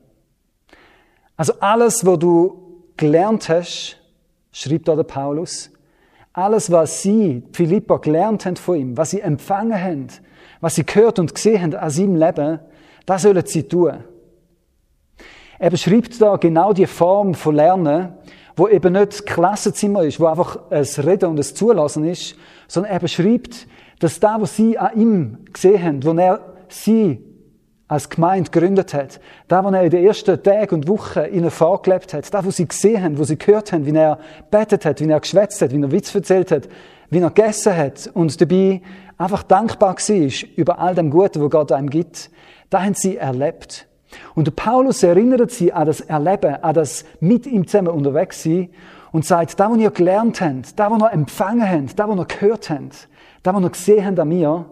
Also 1.36 1.54
alles, 1.60 2.06
was 2.06 2.20
du 2.20 2.84
gelernt 2.96 3.50
hast, 3.50 3.98
schrieb 4.52 4.86
da 4.86 4.96
der 4.96 5.04
Paulus, 5.04 5.72
alles, 6.34 6.72
was 6.72 7.04
sie, 7.04 7.44
Philippa, 7.54 7.98
gelernt 7.98 8.46
haben 8.46 8.56
von 8.56 8.76
ihm, 8.76 8.98
was 8.98 9.12
sie 9.12 9.22
empfangen 9.22 9.80
haben, 9.80 10.08
was 10.62 10.76
sie 10.76 10.86
gehört 10.86 11.20
und 11.20 11.34
gesehen 11.34 11.62
haben 11.62 11.76
an 11.76 11.90
seinem 11.92 12.16
Leben, 12.16 12.60
das 13.06 13.22
sollen 13.22 13.46
sie 13.46 13.64
tun. 13.64 14.04
Er 15.60 15.70
beschreibt 15.70 16.20
da 16.22 16.36
genau 16.38 16.74
die 16.74 16.88
Form 16.88 17.36
von 17.36 17.56
Lernen, 17.56 18.14
wo 18.56 18.68
eben 18.68 18.94
nicht 18.94 19.26
Klassenzimmer 19.26 20.04
ist, 20.04 20.20
wo 20.20 20.26
einfach 20.26 20.60
ein 20.72 20.84
Reden 20.84 21.30
und 21.30 21.40
ein 21.40 21.44
Zulassen 21.44 22.06
ist, 22.06 22.36
sondern 22.68 22.92
er 22.92 23.00
beschreibt, 23.00 23.68
dass 24.00 24.20
da, 24.20 24.42
was 24.42 24.56
sie 24.56 24.78
an 24.78 25.00
ihm 25.00 25.38
gesehen 25.54 25.84
haben, 25.84 26.04
wo 26.04 26.12
er 26.14 26.54
sie 26.68 27.24
als 27.94 28.10
Gemeinde 28.10 28.50
gegründet 28.50 28.92
hat, 28.94 29.20
da, 29.48 29.64
wo 29.64 29.70
er 29.70 29.84
in 29.84 29.92
den 29.92 30.04
ersten 30.04 30.42
Tagen 30.42 30.76
und 30.76 30.88
Wochen 30.88 31.26
ihnen 31.32 31.52
vorgelebt 31.52 32.14
hat, 32.14 32.34
da, 32.34 32.44
wo 32.44 32.50
sie 32.50 32.68
gesehen 32.68 33.04
haben, 33.04 33.20
wo 33.20 33.24
sie 33.24 33.38
gehört 33.38 33.72
haben, 33.72 33.86
wie 33.86 33.96
er 33.96 34.18
betet 34.50 34.84
hat, 34.84 35.00
wie 35.00 35.08
er 35.08 35.20
geschwätzt 35.20 35.62
hat, 35.62 35.72
wie 35.72 35.82
er 35.82 35.92
Witz 35.92 36.14
erzählt 36.16 36.50
hat, 36.52 36.68
wie 37.12 37.20
er 37.20 37.30
gegessen 37.30 37.78
hat 37.78 38.10
und 38.16 38.42
dabei 38.42 38.82
einfach 39.20 39.44
dankbar 39.44 39.96
war 39.96 40.50
über 40.56 40.80
all 40.80 40.96
dem 40.96 41.12
Guten, 41.12 41.40
wo 41.40 41.50
Gott 41.50 41.72
einem 41.72 41.90
gibt, 41.90 42.32
da 42.72 42.84
haben 42.84 42.96
sie 42.96 43.18
erlebt. 43.18 43.88
Und 44.34 44.56
Paulus 44.56 45.04
erinnert 45.04 45.52
sie 45.52 45.72
an 45.72 45.86
das 45.86 46.02
Erleben, 46.02 46.64
an 46.64 46.74
das 46.74 47.06
mit 47.20 47.46
ihm 47.46 47.68
zusammen 47.68 47.90
unterwegs 47.90 48.42
sein 48.42 48.70
und 49.12 49.24
sagt, 49.24 49.60
da, 49.60 49.70
wo 49.70 49.76
ihr 49.76 49.92
gelernt 49.92 50.42
habt, 50.42 50.80
da, 50.80 50.90
wo 50.90 50.96
ihr 50.96 51.14
empfangen 51.14 51.70
habt, 51.70 52.00
da, 52.00 52.10
wo 52.10 52.16
ihr 52.16 52.26
gehört 52.26 52.72
habt, 52.72 53.08
da, 53.44 53.54
wo 53.54 53.60
ihr 53.60 53.70
gesehen 53.70 54.04
habt 54.04 54.20
an 54.20 54.30
mir, 54.30 54.66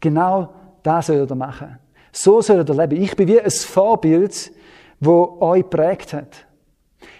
genau 0.00 0.48
das 0.82 1.06
soll 1.06 1.24
er 1.28 1.34
machen. 1.36 1.78
So 2.16 2.40
soll 2.40 2.58
er 2.58 2.74
leben. 2.74 3.02
Ich 3.02 3.16
bin 3.16 3.26
wie 3.26 3.40
ein 3.40 3.50
Vorbild, 3.50 4.52
wo 5.00 5.36
euch 5.40 5.68
prägt 5.68 6.12
hat. 6.12 6.46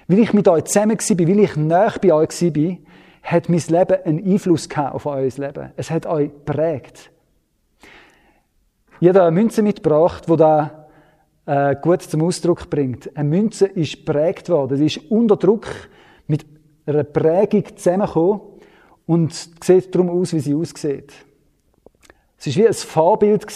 Weil 0.07 0.21
ich 0.21 0.33
mit 0.33 0.47
euch 0.47 0.65
zusammen 0.65 0.97
war, 0.97 1.19
weil 1.19 1.41
ich 1.41 1.57
näher 1.57 1.95
bei 2.01 2.13
euch 2.13 2.31
war, 2.41 2.77
hat 3.25 3.49
mein 3.49 3.63
Leben 3.67 4.03
einen 4.05 4.25
Einfluss 4.25 4.69
auf 4.77 5.07
euer 5.07 5.23
Leben. 5.37 5.73
Es 5.77 5.91
hat 5.91 6.07
euch 6.07 6.31
prägt. 6.45 7.11
Jeder 9.01 9.23
eine 9.25 9.33
Münze 9.33 9.63
mitgebracht, 9.63 10.29
wo 10.29 10.37
da 10.37 10.87
äh, 11.45 11.75
gut 11.75 12.03
zum 12.03 12.23
Ausdruck 12.23 12.71
bringt. 12.71 13.17
Eine 13.17 13.29
Münze 13.29 13.67
ist 13.67 14.05
prägt 14.05 14.49
worden. 14.49 14.77
Sie 14.77 14.87
ist 14.87 15.11
unter 15.11 15.37
Druck 15.37 15.67
mit 16.29 16.47
einer 16.87 17.03
Prägung 17.03 17.65
zusammengekommen 17.77 18.43
und 19.07 19.35
sieht 19.35 19.93
darum 19.93 20.11
aus, 20.11 20.33
wie 20.33 20.41
sie 20.41 20.55
aussieht. 20.55 21.13
Es 22.39 22.47
war 22.47 22.55
wie 22.55 22.67
ein 22.69 22.75
Vorbild, 22.75 23.47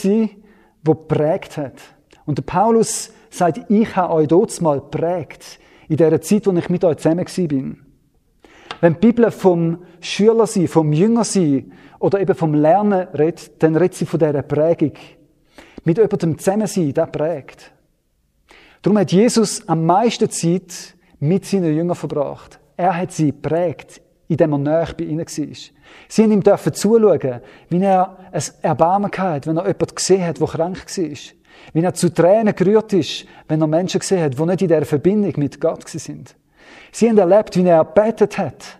das 0.94 1.06
prägt 1.08 1.56
hat. 1.56 1.80
Und 2.26 2.38
der 2.38 2.42
Paulus 2.42 3.12
sagt, 3.30 3.70
ich 3.70 3.96
habe 3.96 4.14
euch 4.14 4.28
dort 4.28 4.60
mal 4.60 4.80
prägt, 4.80 5.58
in 5.88 5.96
der 5.96 6.20
Zeit, 6.20 6.46
wo 6.46 6.52
ich 6.52 6.68
mit 6.68 6.84
euch 6.84 6.98
zusammen 6.98 7.24
bin. 7.48 7.80
Wenn 8.80 8.94
die 8.94 9.00
Bibel 9.00 9.30
vom 9.30 9.78
Schüler 10.00 10.46
sein, 10.46 10.68
vom 10.68 10.92
Jünger 10.92 11.24
sein 11.24 11.72
oder 11.98 12.20
eben 12.20 12.34
vom 12.34 12.54
Lernen 12.54 13.08
redet, 13.08 13.62
dann 13.62 13.76
redet 13.76 13.94
sie 13.94 14.06
von 14.06 14.20
dieser 14.20 14.42
Prägung. 14.42 14.92
Mit 15.84 15.98
jemandem 15.98 16.38
zusammen 16.38 16.66
sein, 16.66 16.92
das 16.92 17.10
prägt. 17.10 17.72
Darum 18.82 18.98
hat 18.98 19.10
Jesus 19.10 19.66
am 19.68 19.84
meisten 19.86 20.30
Zeit 20.30 20.94
mit 21.18 21.44
seinen 21.44 21.74
Jüngern 21.74 21.96
verbracht. 21.96 22.60
Er 22.76 22.96
hat 22.96 23.12
sie 23.12 23.32
prägt 23.32 24.00
indem 24.28 24.52
er 24.52 24.58
näher 24.58 24.88
bei 24.96 25.04
ihnen 25.04 25.26
war. 25.26 25.56
Sie 26.08 26.22
haben 26.22 26.32
ihm 26.32 26.42
dürfen 26.42 26.74
zuschauen, 26.74 27.40
wie 27.70 27.82
er 27.82 28.16
ein 28.30 28.42
Erbarmen 28.62 29.10
hatte, 29.10 29.48
wenn 29.48 29.56
er 29.56 29.66
jemanden 29.66 29.94
gesehen 29.94 30.26
hat, 30.26 30.40
der 30.40 30.46
krank 30.46 30.84
war. 30.86 31.16
Wie 31.72 31.82
er 31.82 31.94
zu 31.94 32.12
Tränen 32.12 32.54
gerührt 32.54 32.92
ist, 32.92 33.24
wenn 33.48 33.60
er 33.60 33.66
Menschen 33.66 34.00
gesehen 34.00 34.22
hat, 34.22 34.38
die 34.38 34.44
nicht 34.44 34.62
in 34.62 34.68
dieser 34.68 34.84
Verbindung 34.84 35.32
mit 35.36 35.60
Gott 35.60 35.88
sind. 35.88 36.36
Sie 36.92 37.08
haben 37.08 37.18
erlebt, 37.18 37.56
wie 37.56 37.66
er 37.66 37.84
betet 37.84 38.38
hat. 38.38 38.78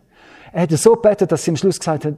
Er 0.52 0.62
hat 0.62 0.70
so 0.72 0.94
betet, 0.96 1.32
dass 1.32 1.44
sie 1.44 1.50
am 1.50 1.56
Schluss 1.56 1.78
gesagt 1.78 2.04
hat, 2.04 2.14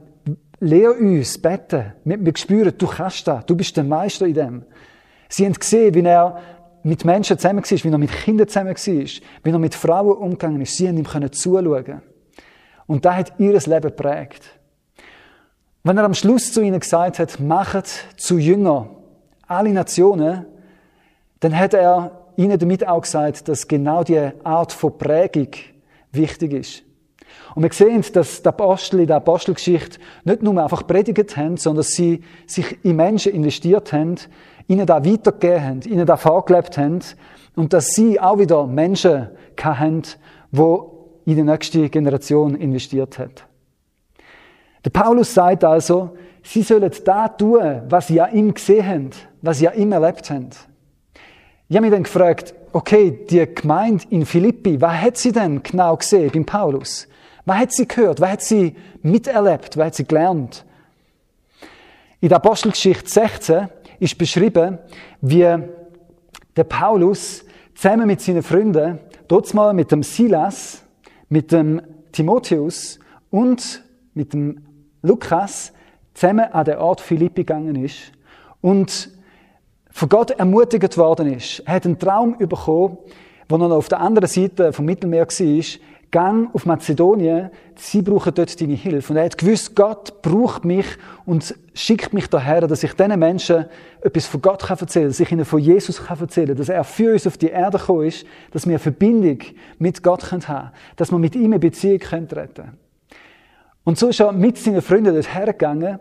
lehr 0.59 0.95
uns 0.97 1.37
beten. 1.37 1.93
Wir, 2.03 2.23
wir 2.23 2.33
spüren, 2.35 2.73
du 2.77 2.87
kannst 2.87 3.27
das. 3.27 3.45
Du 3.45 3.55
bist 3.55 3.75
der 3.75 3.83
Meister 3.83 4.27
in 4.27 4.33
dem. 4.33 4.65
Sie 5.29 5.45
haben 5.45 5.53
gesehen, 5.53 5.93
wie 5.95 6.01
er 6.01 6.39
mit 6.83 7.05
Menschen 7.05 7.37
zusammen 7.37 7.63
war, 7.63 7.83
wie 7.83 7.89
er 7.89 7.97
mit 7.97 8.11
Kindern 8.11 8.47
zusammen 8.47 8.75
war, 8.75 9.07
wie 9.43 9.49
er 9.49 9.59
mit 9.59 9.75
Frauen 9.75 10.17
umgegangen 10.17 10.61
ist. 10.61 10.75
Sie 10.75 10.87
haben 10.87 10.97
ihm 10.97 11.31
zuschauen 11.31 12.01
und 12.91 13.05
das 13.05 13.15
hat 13.15 13.33
ihr 13.37 13.53
Leben 13.53 13.81
geprägt. 13.81 14.43
Wenn 15.81 15.97
er 15.97 16.03
am 16.03 16.13
Schluss 16.13 16.51
zu 16.51 16.59
ihnen 16.61 16.81
gesagt 16.81 17.19
hat, 17.19 17.39
macht 17.39 17.87
zu 18.17 18.37
Jünger 18.37 18.89
alle 19.47 19.71
Nationen, 19.71 20.45
dann 21.39 21.57
hat 21.57 21.73
er 21.73 22.25
ihnen 22.35 22.59
damit 22.59 22.85
auch 22.85 23.03
gesagt, 23.03 23.47
dass 23.47 23.69
genau 23.69 24.03
die 24.03 24.19
Art 24.43 24.73
von 24.73 24.97
Prägung 24.97 25.51
wichtig 26.11 26.51
ist. 26.51 26.83
Und 27.55 27.63
wir 27.63 27.71
sehen, 27.71 28.03
dass 28.11 28.41
die 28.41 28.49
Apostel 28.49 28.99
in 28.99 29.07
der 29.07 29.15
Apostelgeschichte 29.15 29.97
nicht 30.25 30.43
nur 30.43 30.61
einfach 30.61 30.85
predigt 30.85 31.37
haben, 31.37 31.55
sondern 31.55 31.85
dass 31.85 31.93
sie 31.93 32.19
sich 32.45 32.83
in 32.83 32.97
Menschen 32.97 33.31
investiert 33.31 33.93
haben, 33.93 34.15
ihnen 34.67 34.85
da 34.85 35.05
weitergegeben 35.05 35.63
haben, 35.63 35.81
ihnen 35.83 36.05
da 36.05 36.17
vorgelebt 36.17 36.77
haben 36.77 36.99
und 37.55 37.71
dass 37.71 37.87
sie 37.95 38.19
auch 38.19 38.37
wieder 38.37 38.67
Menschen 38.67 39.29
haben, 39.63 40.01
die 40.51 41.00
in 41.25 41.35
die 41.35 41.43
nächste 41.43 41.89
Generation 41.89 42.55
investiert 42.55 43.19
hat. 43.19 43.45
Der 44.83 44.89
Paulus 44.89 45.33
sagt 45.33 45.63
also, 45.63 46.17
sie 46.43 46.63
sollen 46.63 46.91
da 47.05 47.27
tun, 47.27 47.83
was 47.87 48.07
sie 48.07 48.19
an 48.19 48.33
ihm 48.33 48.53
gesehen 48.53 48.87
haben, 48.87 49.09
was 49.41 49.59
sie 49.59 49.67
an 49.67 49.77
ihm 49.77 49.91
erlebt 49.91 50.29
haben. 50.29 50.49
Ich 51.69 51.75
habe 51.75 51.85
mich 51.85 51.93
dann 51.93 52.03
gefragt, 52.03 52.53
okay, 52.73 53.25
die 53.29 53.45
Gemeinde 53.53 54.03
in 54.09 54.25
Philippi, 54.25 54.81
was 54.81 54.93
hat 54.93 55.17
sie 55.17 55.31
denn 55.31 55.61
genau 55.61 55.95
gesehen 55.95 56.31
beim 56.33 56.45
Paulus? 56.45 57.07
Was 57.45 57.57
hat 57.57 57.71
sie 57.71 57.87
gehört? 57.87 58.19
Was 58.19 58.31
hat 58.31 58.41
sie 58.41 58.75
miterlebt? 59.01 59.77
Was 59.77 59.85
hat 59.87 59.95
sie 59.95 60.05
gelernt 60.05 60.65
In 62.19 62.29
der 62.29 62.37
Apostelgeschichte 62.37 63.09
16 63.09 63.67
ist 63.99 64.17
beschrieben, 64.17 64.79
wie 65.21 65.47
der 66.55 66.63
Paulus 66.63 67.45
zusammen 67.75 68.07
mit 68.07 68.21
seinen 68.21 68.43
Freunden, 68.43 68.99
dort 69.27 69.53
mal 69.53 69.73
mit 69.73 69.91
dem 69.91 70.03
Silas, 70.03 70.83
mit 71.31 71.53
dem 71.53 71.81
Timotheus 72.11 72.99
und 73.29 73.83
mit 74.13 74.33
dem 74.33 74.65
Lukas 75.01 75.71
zusammen 76.13 76.51
an 76.51 76.65
den 76.65 76.77
Ort 76.77 76.99
Philippi 76.99 77.45
gegangen 77.45 77.81
ist 77.81 78.11
und 78.59 79.09
von 79.89 80.09
Gott 80.09 80.31
ermutigt 80.31 80.97
worden 80.97 81.33
ist. 81.33 81.59
Er 81.61 81.75
hat 81.75 81.85
einen 81.85 81.97
Traum 81.97 82.37
bekommen, 82.37 82.97
wo 83.47 83.55
er 83.55 83.71
auf 83.71 83.87
der 83.87 84.01
anderen 84.01 84.27
Seite 84.27 84.73
vom 84.73 84.83
Mittelmeer 84.83 85.25
war, 85.25 85.63
gang 86.11 86.53
auf 86.53 86.65
Mazedonien, 86.65 87.49
sie 87.75 88.01
brauchen 88.01 88.33
dort 88.33 88.59
deine 88.59 88.73
Hilfe. 88.73 89.13
Und 89.13 89.17
er 89.17 89.25
hat 89.25 89.37
gewusst, 89.37 89.75
Gott 89.75 90.21
braucht 90.21 90.65
mich 90.65 90.85
und 91.25 91.55
schickt 91.73 92.13
mich 92.13 92.27
daher, 92.27 92.67
dass 92.67 92.83
ich 92.83 92.93
diesen 92.93 93.17
Menschen 93.17 93.65
etwas 94.01 94.27
von 94.27 94.41
Gott 94.41 94.63
kann 94.63 94.77
erzählen 94.77 95.05
kann, 95.05 95.11
dass 95.11 95.19
ich 95.19 95.31
ihnen 95.31 95.45
von 95.45 95.59
Jesus 95.59 96.03
kann 96.03 96.19
erzählen 96.19 96.55
dass 96.55 96.69
er 96.69 96.83
für 96.83 97.13
uns 97.13 97.25
auf 97.25 97.37
die 97.37 97.47
Erde 97.47 97.77
gekommen 97.77 98.05
ist, 98.05 98.25
dass 98.51 98.65
wir 98.65 98.71
eine 98.71 98.79
Verbindung 98.79 99.39
mit 99.79 100.03
Gott 100.03 100.31
haben 100.31 100.41
können, 100.41 100.71
dass 100.97 101.11
wir 101.11 101.17
mit 101.17 101.35
ihm 101.35 101.45
eine 101.45 101.59
Beziehung 101.59 101.99
können 101.99 102.27
treten 102.27 102.77
Und 103.83 103.97
so 103.97 104.09
ist 104.09 104.19
er 104.19 104.33
mit 104.33 104.57
seinen 104.57 104.81
Freunden 104.81 105.13
dort 105.13 105.33
hergegangen 105.33 105.99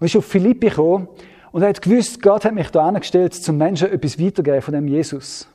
und 0.00 0.06
ist 0.06 0.16
auf 0.16 0.26
Philippi 0.26 0.68
gekommen 0.68 1.08
und 1.52 1.62
er 1.62 1.68
hat 1.68 1.82
gewusst, 1.82 2.20
Gott 2.20 2.44
hat 2.44 2.54
mich 2.54 2.70
da 2.70 2.88
angestellt, 2.88 3.34
zum 3.34 3.58
Menschen 3.58 3.92
etwas 3.92 4.18
weitergeben 4.18 4.62
von 4.62 4.74
dem 4.74 4.88
Jesus. 4.88 5.46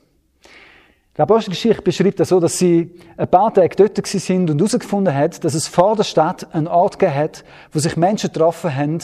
Die 1.18 1.22
Apostelgeschichte 1.22 1.82
beschreibt 1.82 2.20
das 2.20 2.28
so, 2.28 2.38
dass 2.38 2.58
sie 2.58 2.92
ein 3.16 3.26
paar 3.26 3.52
Tage 3.52 3.74
dort 3.74 4.06
sind 4.06 4.50
und 4.50 4.58
herausgefunden 4.60 5.12
hat, 5.12 5.42
dass 5.42 5.54
es 5.54 5.66
vor 5.66 5.96
der 5.96 6.04
Stadt 6.04 6.46
einen 6.54 6.68
Ort 6.68 7.00
gegeben 7.00 7.18
hat, 7.18 7.44
wo 7.72 7.80
sich 7.80 7.96
Menschen 7.96 8.32
getroffen 8.32 8.72
haben, 8.72 8.98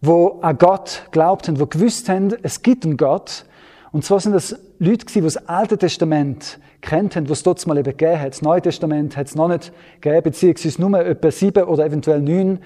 wo 0.00 0.38
an 0.40 0.56
Gott 0.56 1.08
glaubt 1.10 1.48
haben, 1.48 1.58
wo 1.58 1.66
gewusst 1.66 2.08
haben, 2.08 2.32
es 2.44 2.62
gibt 2.62 2.84
einen 2.84 2.96
Gott. 2.96 3.44
Und 3.90 4.04
zwar 4.04 4.20
sind 4.20 4.34
das 4.34 4.56
Leute 4.78 5.06
gewesen, 5.06 5.14
die 5.14 5.20
das 5.22 5.48
Alte 5.48 5.76
Testament 5.76 6.60
kennt 6.80 7.16
haben, 7.16 7.28
was 7.28 7.38
es 7.38 7.42
dort 7.42 7.66
mal 7.66 7.76
eben 7.76 7.90
gegeben 7.90 8.20
hat. 8.20 8.34
Das 8.34 8.42
Neue 8.42 8.62
Testament 8.62 9.16
hat 9.16 9.26
es 9.26 9.34
noch 9.34 9.48
nicht 9.48 9.72
gegeben, 10.00 10.22
beziehungsweise 10.22 10.80
nur 10.80 11.00
etwa 11.00 11.30
sieben 11.32 11.64
oder 11.64 11.86
eventuell 11.86 12.20
neun 12.20 12.60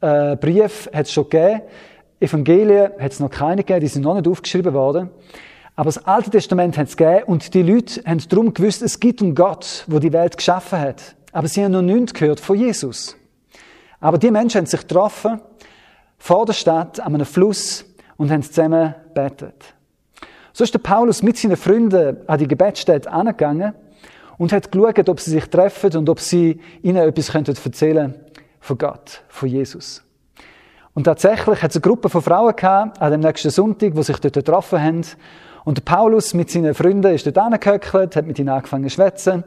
äh, 0.00 0.34
Briefe 0.34 0.90
hat 0.92 1.06
es 1.06 1.12
schon 1.12 1.30
gegeben. 1.30 1.62
Evangelien 2.18 2.90
hat 2.98 3.12
es 3.12 3.20
noch 3.20 3.30
keine 3.30 3.62
gegeben, 3.62 3.82
die 3.82 3.86
sind 3.86 4.02
noch 4.02 4.16
nicht 4.16 4.26
aufgeschrieben 4.26 4.74
worden. 4.74 5.10
Aber 5.82 5.88
das 5.88 6.06
Alte 6.06 6.30
Testament 6.30 6.78
hat 6.78 6.86
es 6.86 6.96
gegeben 6.96 7.24
und 7.24 7.54
die 7.54 7.62
Leute 7.64 8.04
haben 8.04 8.22
darum 8.28 8.54
gewusst, 8.54 8.82
es 8.82 9.00
gibt 9.00 9.20
einen 9.20 9.34
Gott, 9.34 9.84
der 9.88 9.98
die 9.98 10.12
Welt 10.12 10.36
geschaffen 10.36 10.78
hat. 10.78 11.16
Aber 11.32 11.48
sie 11.48 11.64
haben 11.64 11.72
noch 11.72 11.82
nichts 11.82 12.14
gehört 12.14 12.38
von 12.38 12.56
Jesus. 12.56 13.16
Aber 13.98 14.16
die 14.16 14.30
Menschen 14.30 14.58
haben 14.58 14.66
sich 14.66 14.82
getroffen, 14.82 15.40
vor 16.18 16.46
der 16.46 16.52
Stadt, 16.52 17.00
an 17.00 17.16
einem 17.16 17.26
Fluss, 17.26 17.84
und 18.16 18.30
haben 18.30 18.44
zusammen 18.44 18.94
betet. 19.12 19.74
So 20.52 20.62
ist 20.62 20.72
der 20.72 20.78
Paulus 20.78 21.20
mit 21.20 21.36
seinen 21.36 21.56
Freunden 21.56 22.16
an 22.28 22.38
die 22.38 22.46
Gebetsstätte 22.46 23.10
angegangen 23.10 23.74
und 24.38 24.52
hat 24.52 24.70
geschaut, 24.70 25.08
ob 25.08 25.18
sie 25.18 25.32
sich 25.32 25.46
treffen 25.46 25.96
und 25.96 26.08
ob 26.08 26.20
sie 26.20 26.60
ihnen 26.82 26.98
etwas 26.98 27.34
erzählen 27.34 28.12
könnten 28.12 28.20
von 28.60 28.78
Gott, 28.78 29.22
von 29.26 29.48
Jesus. 29.48 30.04
Und 30.94 31.04
tatsächlich 31.04 31.60
hat 31.60 31.70
es 31.70 31.76
eine 31.76 31.82
Gruppe 31.82 32.08
von 32.08 32.22
Frauen 32.22 32.54
gehabt, 32.54 33.02
an 33.02 33.10
dem 33.10 33.20
nächsten 33.20 33.50
Sonntag, 33.50 33.94
die 33.94 34.02
sich 34.04 34.18
dort 34.20 34.34
getroffen 34.34 34.80
haben 34.80 35.04
und 35.64 35.84
Paulus 35.84 36.34
mit 36.34 36.50
seinen 36.50 36.74
Freunden 36.74 37.14
ist 37.14 37.26
dort 37.26 37.38
angehöckelt, 37.38 38.16
hat 38.16 38.26
mit 38.26 38.38
ihnen 38.38 38.48
angefangen 38.48 38.84
zu 38.84 38.90
schwätzen, 38.90 39.44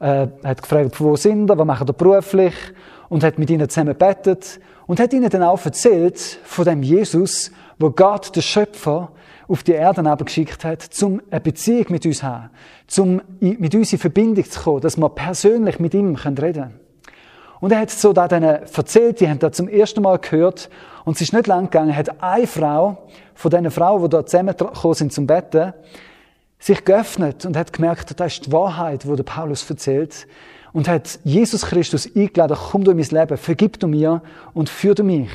äh, 0.00 0.26
hat 0.44 0.62
gefragt, 0.62 1.00
wo 1.00 1.16
sind 1.16 1.48
sie, 1.48 1.58
was 1.58 1.66
machen 1.66 1.86
sie 1.86 1.92
beruflich 1.92 2.54
und 3.08 3.24
hat 3.24 3.38
mit 3.38 3.50
ihnen 3.50 3.68
zusammen 3.68 3.96
gebetet 3.98 4.60
und 4.86 5.00
hat 5.00 5.12
ihnen 5.12 5.30
dann 5.30 5.42
auch 5.42 5.64
erzählt 5.64 6.18
von 6.44 6.64
dem 6.64 6.82
Jesus, 6.82 7.50
wo 7.78 7.90
Gott, 7.90 8.34
der 8.36 8.42
Schöpfer, 8.42 9.10
auf 9.48 9.62
die 9.62 9.72
Erde 9.72 10.02
geschickt 10.24 10.64
hat, 10.64 10.88
um 11.02 11.22
eine 11.30 11.40
Beziehung 11.40 11.86
mit 11.90 12.04
uns 12.04 12.18
zu 12.18 12.26
haben, 12.26 12.50
um 12.98 13.22
mit 13.38 13.74
uns 13.74 13.92
in 13.92 13.98
Verbindung 13.98 14.44
zu 14.44 14.60
kommen, 14.60 14.80
dass 14.80 14.96
wir 14.96 15.08
persönlich 15.08 15.78
mit 15.78 15.94
ihm 15.94 16.16
reden 16.16 16.34
können. 16.34 16.80
Und 17.60 17.72
er 17.72 17.80
hat 17.80 17.90
so 17.90 18.12
da 18.12 18.28
denen 18.28 18.64
erzählt, 18.74 19.20
die 19.20 19.28
haben 19.28 19.38
da 19.38 19.52
zum 19.52 19.68
ersten 19.68 20.02
Mal 20.02 20.18
gehört 20.18 20.68
und 21.06 21.14
es 21.14 21.20
ist 21.20 21.32
nicht 21.32 21.46
lang 21.46 21.70
gegangen, 21.70 21.96
hat 21.96 22.20
eine 22.20 22.48
Frau 22.48 22.98
von 23.36 23.50
diesen 23.52 23.70
Frauen, 23.70 24.02
die 24.02 24.08
da 24.08 24.26
zusammengekommen 24.26 24.94
sind 24.94 25.12
zum 25.12 25.28
Betten, 25.28 25.72
sich 26.58 26.84
geöffnet 26.84 27.46
und 27.46 27.56
hat 27.56 27.72
gemerkt, 27.72 28.18
das 28.18 28.32
ist 28.34 28.46
die 28.46 28.52
Wahrheit, 28.52 29.06
wo 29.06 29.14
der 29.14 29.22
Paulus 29.22 29.70
erzählt. 29.70 30.26
Und 30.72 30.88
hat 30.88 31.20
Jesus 31.22 31.62
Christus 31.62 32.10
eingeladen, 32.12 32.56
komm 32.72 32.82
du 32.82 32.90
in 32.90 32.96
mein 32.96 33.06
Leben, 33.06 33.36
vergib 33.36 33.78
du 33.78 33.86
mir 33.86 34.20
und 34.52 34.68
führ 34.68 34.96
du 34.96 35.04
mich. 35.04 35.30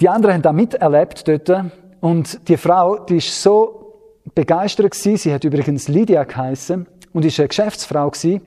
Die 0.00 0.08
anderen 0.08 0.36
haben 0.36 0.42
da 0.42 0.52
miterlebt 0.52 1.28
dort. 1.28 1.66
Und 2.00 2.48
die 2.48 2.56
Frau, 2.56 3.00
die 3.00 3.18
ist 3.18 3.42
so 3.42 4.24
begeistert 4.34 4.90
gewesen, 4.90 5.18
sie 5.18 5.34
hat 5.34 5.44
übrigens 5.44 5.86
Lydia 5.86 6.24
geheißen 6.24 6.86
und 7.12 7.24
ist 7.26 7.38
eine 7.38 7.48
Geschäftsfrau 7.48 8.08
gewesen, 8.08 8.40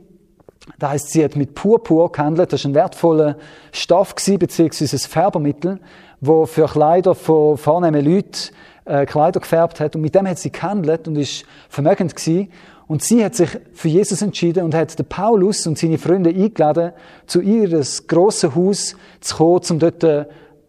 das 0.79 0.89
heißt, 0.91 1.09
sie 1.09 1.23
hat 1.23 1.35
mit 1.35 1.55
Purpur 1.55 2.11
gehandelt. 2.11 2.53
Das 2.53 2.61
ist 2.61 2.65
ein 2.65 2.73
wertvoller 2.73 3.37
Stoff 3.71 4.15
gewesen, 4.15 4.39
beziehungsweise 4.39 4.95
ein 4.95 4.99
Färbermittel, 4.99 5.79
wo 6.21 6.45
für 6.45 6.65
Kleider 6.65 7.15
von 7.15 7.57
vornehmen 7.57 8.03
Leuten 8.03 8.49
äh, 8.85 9.05
Kleider 9.05 9.39
gefärbt 9.39 9.79
hat. 9.79 9.95
Und 9.95 10.01
mit 10.01 10.15
dem 10.15 10.27
hat 10.27 10.39
sie 10.39 10.51
gehandelt 10.51 11.07
und 11.07 11.17
ist 11.17 11.45
vermögend 11.69 12.15
gewesen. 12.15 12.49
Und 12.87 13.01
sie 13.01 13.23
hat 13.23 13.35
sich 13.35 13.49
für 13.73 13.87
Jesus 13.87 14.21
entschieden 14.21 14.63
und 14.63 14.75
hat 14.75 14.97
den 14.97 15.05
Paulus 15.05 15.65
und 15.67 15.77
seine 15.77 15.97
Freunde 15.97 16.29
eingeladen, 16.29 16.91
zu 17.25 17.41
ihres 17.41 18.07
grossen 18.07 18.55
Haus 18.55 18.95
zu 19.21 19.35
kommen, 19.35 19.61
um 19.69 19.79
dort 19.79 20.03
äh, 20.03 20.25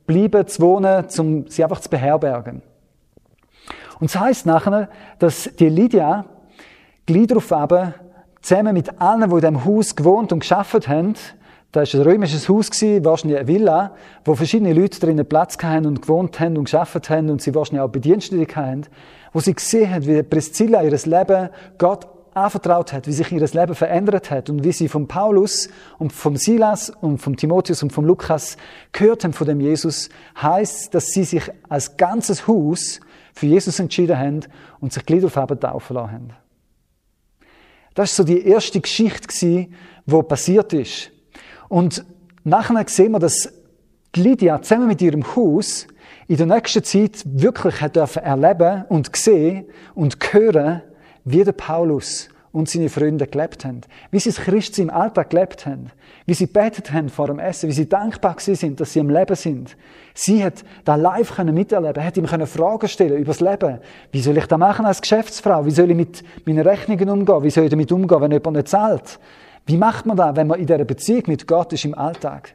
bleiben, 0.06 0.46
zu 0.46 0.62
wohnen, 0.62 1.04
um 1.18 1.46
sie 1.48 1.62
einfach 1.62 1.80
zu 1.80 1.90
beherbergen. 1.90 2.62
Und 4.00 4.06
es 4.06 4.18
heisst 4.18 4.46
nachher, 4.46 4.88
dass 5.18 5.50
die 5.58 5.68
Lydia 5.68 6.26
gleich 7.06 7.26
darauf 7.26 7.44
zusammen 8.44 8.74
mit 8.74 9.00
allen, 9.00 9.30
die 9.30 9.34
in 9.36 9.40
diesem 9.40 9.64
Haus 9.64 9.96
gewohnt 9.96 10.32
und 10.32 10.40
geschafft 10.40 10.86
haben, 10.86 11.14
das 11.72 11.92
war 11.92 12.00
ein 12.00 12.06
römisches 12.06 12.48
Haus, 12.48 12.70
wahrscheinlich 12.70 13.38
eine 13.38 13.48
Villa, 13.48 13.94
wo 14.24 14.34
verschiedene 14.36 14.74
Leute 14.74 15.00
drinnen 15.00 15.26
Platz 15.26 15.56
hatten 15.60 15.86
und 15.86 16.02
gewohnt 16.02 16.38
haben 16.38 16.56
und 16.56 16.64
geschafft 16.64 17.10
haben 17.10 17.30
und 17.30 17.42
sie 17.42 17.54
wahrscheinlich 17.54 17.82
auch 17.82 17.88
Bedienstete 17.88 18.54
hatten, 18.54 18.82
wo 19.32 19.40
sie 19.40 19.54
gesehen 19.54 19.92
haben, 19.92 20.06
wie 20.06 20.22
Priscilla 20.22 20.82
ihr 20.82 20.90
Leben 20.92 21.48
Gott 21.78 22.06
anvertraut 22.34 22.92
hat, 22.92 23.06
wie 23.06 23.12
sich 23.12 23.32
ihr 23.32 23.40
Leben 23.40 23.74
verändert 23.74 24.30
hat 24.30 24.50
und 24.50 24.62
wie 24.62 24.72
sie 24.72 24.88
von 24.88 25.08
Paulus 25.08 25.68
und 25.98 26.12
vom 26.12 26.36
Silas 26.36 26.90
und 26.90 27.18
vom 27.18 27.36
Timotheus 27.36 27.82
und 27.82 27.92
vom 27.92 28.04
Lukas 28.04 28.56
gehört 28.92 29.24
haben 29.24 29.32
von 29.32 29.46
dem 29.46 29.60
Jesus, 29.60 30.10
heißt, 30.40 30.94
dass 30.94 31.06
sie 31.06 31.24
sich 31.24 31.50
als 31.68 31.96
ganzes 31.96 32.46
Haus 32.46 33.00
für 33.32 33.46
Jesus 33.46 33.80
entschieden 33.80 34.18
haben 34.18 34.40
und 34.80 34.92
sich 34.92 35.04
Glied 35.06 35.24
auf 35.24 35.34
taufen 35.34 35.58
lassen 35.60 36.12
haben. 36.12 36.43
Das 37.94 38.10
ist 38.10 38.16
so 38.16 38.24
die 38.24 38.46
erste 38.46 38.80
Geschichte 38.80 39.28
gewesen, 39.28 39.74
wo 40.06 40.22
passiert 40.22 40.72
ist. 40.72 41.10
Und 41.68 42.04
nachher 42.42 42.84
sehen 42.88 43.12
wir, 43.12 43.20
dass 43.20 43.52
Lydia 44.16 44.60
zusammen 44.62 44.88
mit 44.88 45.00
ihrem 45.00 45.24
Haus 45.34 45.86
in 46.28 46.36
der 46.36 46.46
nächsten 46.46 46.82
Zeit 46.82 47.22
wirklich 47.24 47.80
hat 47.80 47.96
erleben 47.96 48.84
und 48.88 49.14
sehen 49.16 49.66
und 49.94 50.16
hören, 50.32 50.82
wie 51.24 51.44
der 51.44 51.52
Paulus 51.52 52.28
und 52.54 52.68
seine 52.68 52.88
Freunde 52.88 53.26
gelebt 53.26 53.64
haben. 53.64 53.80
Wie 54.12 54.20
sie 54.20 54.30
das 54.30 54.38
Christsein 54.38 54.84
im 54.84 54.94
Alltag 54.94 55.30
gelebt 55.30 55.66
haben. 55.66 55.90
Wie 56.24 56.34
sie 56.34 56.46
betet 56.46 56.92
haben 56.92 57.08
vor 57.08 57.26
dem 57.26 57.40
Essen. 57.40 57.68
Wie 57.68 57.72
sie 57.72 57.88
dankbar 57.88 58.36
sind, 58.38 58.78
dass 58.80 58.92
sie 58.92 59.00
im 59.00 59.10
Leben 59.10 59.34
sind. 59.34 59.76
Sie 60.14 60.42
hat 60.42 60.64
da 60.84 60.94
live 60.94 61.34
können 61.34 61.52
miterleben, 61.52 62.04
hat 62.04 62.16
ihm 62.16 62.26
können 62.26 62.46
Fragen 62.46 62.86
stellen 62.86 63.16
über 63.16 63.32
das 63.32 63.40
Leben. 63.40 63.80
Wie 64.12 64.20
soll 64.20 64.38
ich 64.38 64.46
das 64.46 64.58
machen 64.58 64.86
als 64.86 65.02
Geschäftsfrau? 65.02 65.66
Wie 65.66 65.72
soll 65.72 65.90
ich 65.90 65.96
mit 65.96 66.22
meinen 66.46 66.60
Rechnungen 66.60 67.08
umgehen? 67.08 67.42
Wie 67.42 67.50
soll 67.50 67.64
ich 67.64 67.70
damit 67.70 67.90
umgehen, 67.90 68.20
wenn 68.20 68.30
jemand 68.30 68.56
nicht 68.56 68.68
zahlt? 68.68 69.18
Wie 69.66 69.76
macht 69.76 70.06
man 70.06 70.16
das, 70.16 70.36
wenn 70.36 70.46
man 70.46 70.60
in 70.60 70.66
dieser 70.66 70.84
Beziehung 70.84 71.24
mit 71.26 71.48
Gott 71.48 71.72
ist 71.72 71.84
im 71.84 71.98
Alltag? 71.98 72.54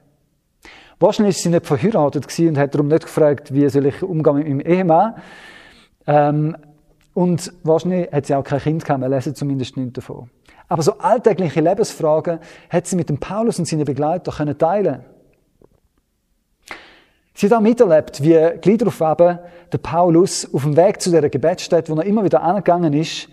Wahrscheinlich 0.97 1.35
ist 1.35 1.43
sie 1.43 1.49
nicht 1.49 1.65
verheiratet 1.65 2.25
und 2.39 2.57
hat 2.57 2.73
darum 2.73 2.87
nicht 2.87 3.03
gefragt, 3.03 3.53
wie 3.53 3.67
soll 3.67 3.85
ich 3.85 4.01
umgehen 4.01 4.35
mit 4.35 4.47
meinem 4.47 4.59
Ehemann. 4.61 5.15
Ähm, 6.07 6.55
und 7.19 7.51
wahrscheinlich 7.63 8.09
hat 8.13 8.27
sie 8.27 8.33
auch 8.33 8.45
kein 8.45 8.61
Kind 8.61 8.85
gehabt, 8.85 9.01
wir 9.01 9.09
lesen 9.09 9.35
zumindest 9.35 9.75
nichts 9.75 9.91
davon. 9.91 10.29
Aber 10.69 10.81
so 10.83 10.99
alltägliche 10.99 11.59
Lebensfragen 11.59 12.39
hat 12.69 12.87
sie 12.87 12.95
mit 12.95 13.09
dem 13.09 13.17
Paulus 13.17 13.59
und 13.59 13.67
seinen 13.67 13.83
Begleitern 13.83 14.33
können 14.33 14.57
teilen 14.57 15.03
Sie 17.33 17.47
hat 17.47 17.53
auch 17.53 17.59
miterlebt, 17.59 18.23
wie 18.23 18.37
gleich 18.61 18.77
darauf 18.77 19.01
eben 19.01 19.39
der 19.69 19.77
Paulus 19.79 20.53
auf 20.53 20.63
dem 20.63 20.77
Weg 20.77 21.01
zu 21.01 21.09
dieser 21.09 21.27
Gebetsstätte, 21.27 21.91
wo 21.91 21.99
er 21.99 22.05
immer 22.05 22.23
wieder 22.23 22.41
angegangen 22.41 22.93
ist, 22.93 23.27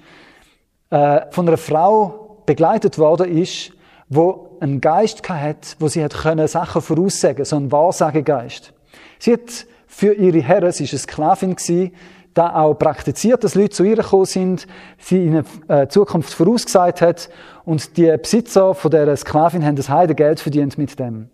äh, 0.90 1.20
von 1.30 1.46
einer 1.46 1.56
Frau 1.56 2.42
begleitet 2.44 2.98
worden 2.98 3.38
ist, 3.38 3.70
wo 4.08 4.56
einen 4.58 4.80
Geist 4.80 5.28
hat, 5.28 5.76
wo 5.78 5.86
sie 5.86 6.02
hat 6.02 6.14
können 6.14 6.48
Sachen 6.48 6.82
voraussagen, 6.82 7.44
so 7.44 7.54
ein 7.54 7.70
Wahrsagegeist. 7.70 8.72
Sie 9.20 9.32
hat 9.32 9.66
für 9.86 10.12
ihre 10.12 10.42
Herren, 10.42 10.72
sie 10.72 10.84
war 10.86 10.90
eine 10.90 10.98
Sklavin 10.98 11.54
gewesen, 11.54 11.92
da 12.36 12.54
auch 12.54 12.74
praktiziert, 12.74 13.42
dass 13.44 13.54
Leute 13.54 13.70
zu 13.70 13.84
ihr 13.84 13.96
gekommen 13.96 14.26
sind, 14.26 14.66
sie 14.98 15.24
ihnen 15.24 15.44
äh, 15.68 15.88
Zukunft 15.88 16.34
vorausgesagt 16.34 17.00
hat 17.00 17.30
und 17.64 17.96
die 17.96 18.14
Besitzer 18.18 18.74
von 18.74 18.90
der 18.90 19.16
Sklavin 19.16 19.64
haben 19.64 19.76
das 19.76 19.88
Heidengeld 19.88 20.40
verdient 20.40 20.76
mit 20.76 20.98
dem. 20.98 21.30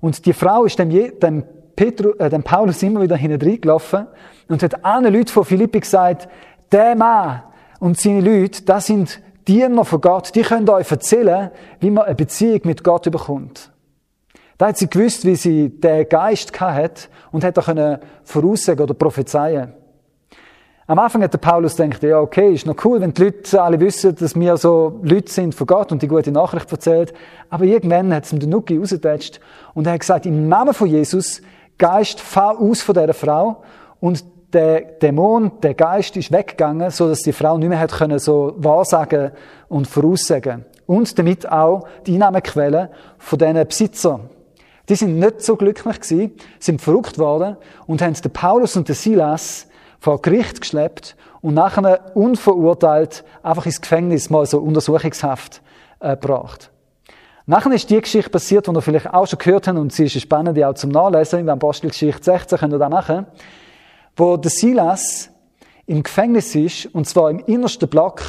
Und 0.00 0.26
die 0.26 0.32
Frau 0.32 0.64
ist 0.64 0.78
dem, 0.78 0.90
dem 0.90 1.44
Petru, 1.76 2.14
äh, 2.18 2.28
dem 2.30 2.42
Paulus 2.42 2.82
immer 2.82 3.00
wieder 3.00 3.16
hinten 3.16 3.60
gelaufen 3.60 4.08
und 4.48 4.62
hat 4.62 4.84
allen 4.84 5.12
Leuten 5.12 5.28
von 5.28 5.44
Philippi 5.44 5.78
gesagt, 5.80 6.28
der 6.72 6.96
Mann 6.96 7.42
und 7.78 8.00
seine 8.00 8.20
Leute, 8.20 8.64
das 8.64 8.86
sind 8.86 9.20
Diener 9.46 9.84
von 9.84 10.00
Gott, 10.00 10.34
die 10.34 10.42
können 10.42 10.68
euch 10.68 10.90
erzählen, 10.90 11.50
wie 11.78 11.90
man 11.90 12.06
eine 12.06 12.16
Beziehung 12.16 12.62
mit 12.64 12.82
Gott 12.82 13.08
bekommt. 13.10 13.70
Da 14.58 14.68
hat 14.68 14.78
sie 14.78 14.88
gewusst, 14.88 15.24
wie 15.26 15.36
sie 15.36 15.68
den 15.68 16.08
Geist 16.08 16.58
hat 16.60 17.08
und 17.30 17.44
hat 17.44 17.56
auch 17.58 17.98
voraussagen 18.24 18.82
oder 18.82 18.94
prophezeien 18.94 19.74
am 20.86 20.98
Anfang 20.98 21.22
hat 21.22 21.32
der 21.32 21.38
Paulus 21.38 21.76
gedacht, 21.76 22.02
ja, 22.02 22.20
okay, 22.20 22.52
ist 22.52 22.66
noch 22.66 22.76
cool, 22.84 23.00
wenn 23.00 23.14
die 23.14 23.24
Leute 23.24 23.62
alle 23.62 23.80
wissen, 23.80 24.14
dass 24.16 24.34
wir 24.34 24.56
so 24.58 25.00
Leute 25.02 25.32
sind 25.32 25.54
von 25.54 25.66
Gott 25.66 25.92
und 25.92 26.02
die 26.02 26.08
gute 26.08 26.30
Nachricht 26.30 26.70
erzählt. 26.70 27.14
Aber 27.48 27.64
irgendwann 27.64 28.12
hat 28.12 28.24
es 28.24 28.32
ihm 28.32 28.40
den 28.40 28.50
Nuki 28.50 28.76
rausgetatscht 28.76 29.40
und 29.72 29.86
er 29.86 29.94
hat 29.94 30.00
gesagt, 30.00 30.26
im 30.26 30.48
Namen 30.48 30.74
von 30.74 30.88
Jesus, 30.88 31.40
Geist, 31.78 32.20
fahr 32.20 32.60
aus 32.60 32.82
von 32.82 32.94
dieser 32.94 33.14
Frau 33.14 33.62
und 33.98 34.24
der 34.52 34.82
Dämon, 34.82 35.52
der 35.62 35.74
Geist 35.74 36.16
ist 36.16 36.30
weggegangen, 36.30 36.90
so 36.90 37.08
dass 37.08 37.22
die 37.22 37.32
Frau 37.32 37.56
nicht 37.58 37.68
mehr 37.68 37.80
hat 37.80 37.90
können 37.90 38.18
so 38.18 38.54
wahrsagen 38.58 39.32
und 39.68 39.88
voraussagen. 39.88 40.64
Und 40.86 41.18
damit 41.18 41.50
auch 41.50 41.88
die 42.06 42.14
Einnahmequelle 42.14 42.90
von 43.18 43.38
diesen 43.38 43.66
Besitzern. 43.66 44.20
Die 44.88 44.94
sind 44.94 45.18
nicht 45.18 45.42
so 45.42 45.56
glücklich 45.56 45.98
gewesen, 45.98 46.32
sind 46.60 46.82
verrückt 46.82 47.18
worden 47.18 47.56
und 47.86 48.02
haben 48.02 48.12
den 48.12 48.30
Paulus 48.30 48.76
und 48.76 48.86
den 48.86 48.94
Silas 48.94 49.66
vor 50.04 50.20
Gericht 50.20 50.60
geschleppt 50.60 51.16
und 51.40 51.54
nachher 51.54 52.14
unverurteilt 52.14 53.24
einfach 53.42 53.64
ins 53.64 53.80
Gefängnis 53.80 54.28
mal 54.28 54.44
so 54.44 54.58
Untersuchungshaft 54.58 55.62
äh, 56.00 56.10
gebracht. 56.10 56.70
Nachher 57.46 57.72
ist 57.72 57.88
die 57.88 58.02
Geschichte 58.02 58.28
passiert, 58.28 58.66
die 58.66 58.70
ihr 58.70 58.82
vielleicht 58.82 59.14
auch 59.14 59.26
schon 59.26 59.38
gehört 59.38 59.66
habt, 59.66 59.78
und 59.78 59.94
sie 59.94 60.04
ist 60.04 60.20
spannend, 60.20 60.58
die 60.58 60.64
auch 60.66 60.74
zum 60.74 60.90
Nachlesen, 60.90 61.38
in 61.38 61.46
der 61.46 61.54
Apostelgeschichte 61.54 62.22
16 62.22 62.58
könnt 62.58 62.74
ihr 62.74 62.78
da 62.78 62.90
machen, 62.90 63.24
wo 64.14 64.36
der 64.36 64.50
Silas 64.50 65.30
im 65.86 66.02
Gefängnis 66.02 66.54
ist, 66.54 66.84
und 66.94 67.08
zwar 67.08 67.30
im 67.30 67.38
innersten 67.38 67.88
Block, 67.88 68.20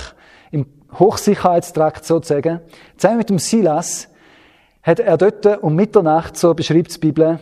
im 0.51 0.67
Hochsicherheitstrakt 0.97 2.05
sozusagen. 2.05 2.61
Zusammen 2.95 3.17
mit 3.17 3.29
dem 3.29 3.39
Silas 3.39 4.07
hat 4.81 5.01
er 5.01 5.17
dort 5.17 5.61
um 5.61 5.75
Mitternacht, 5.75 6.37
so 6.37 6.53
beschreibt 6.53 6.95
die 6.95 6.99
Bibel, 6.99 7.37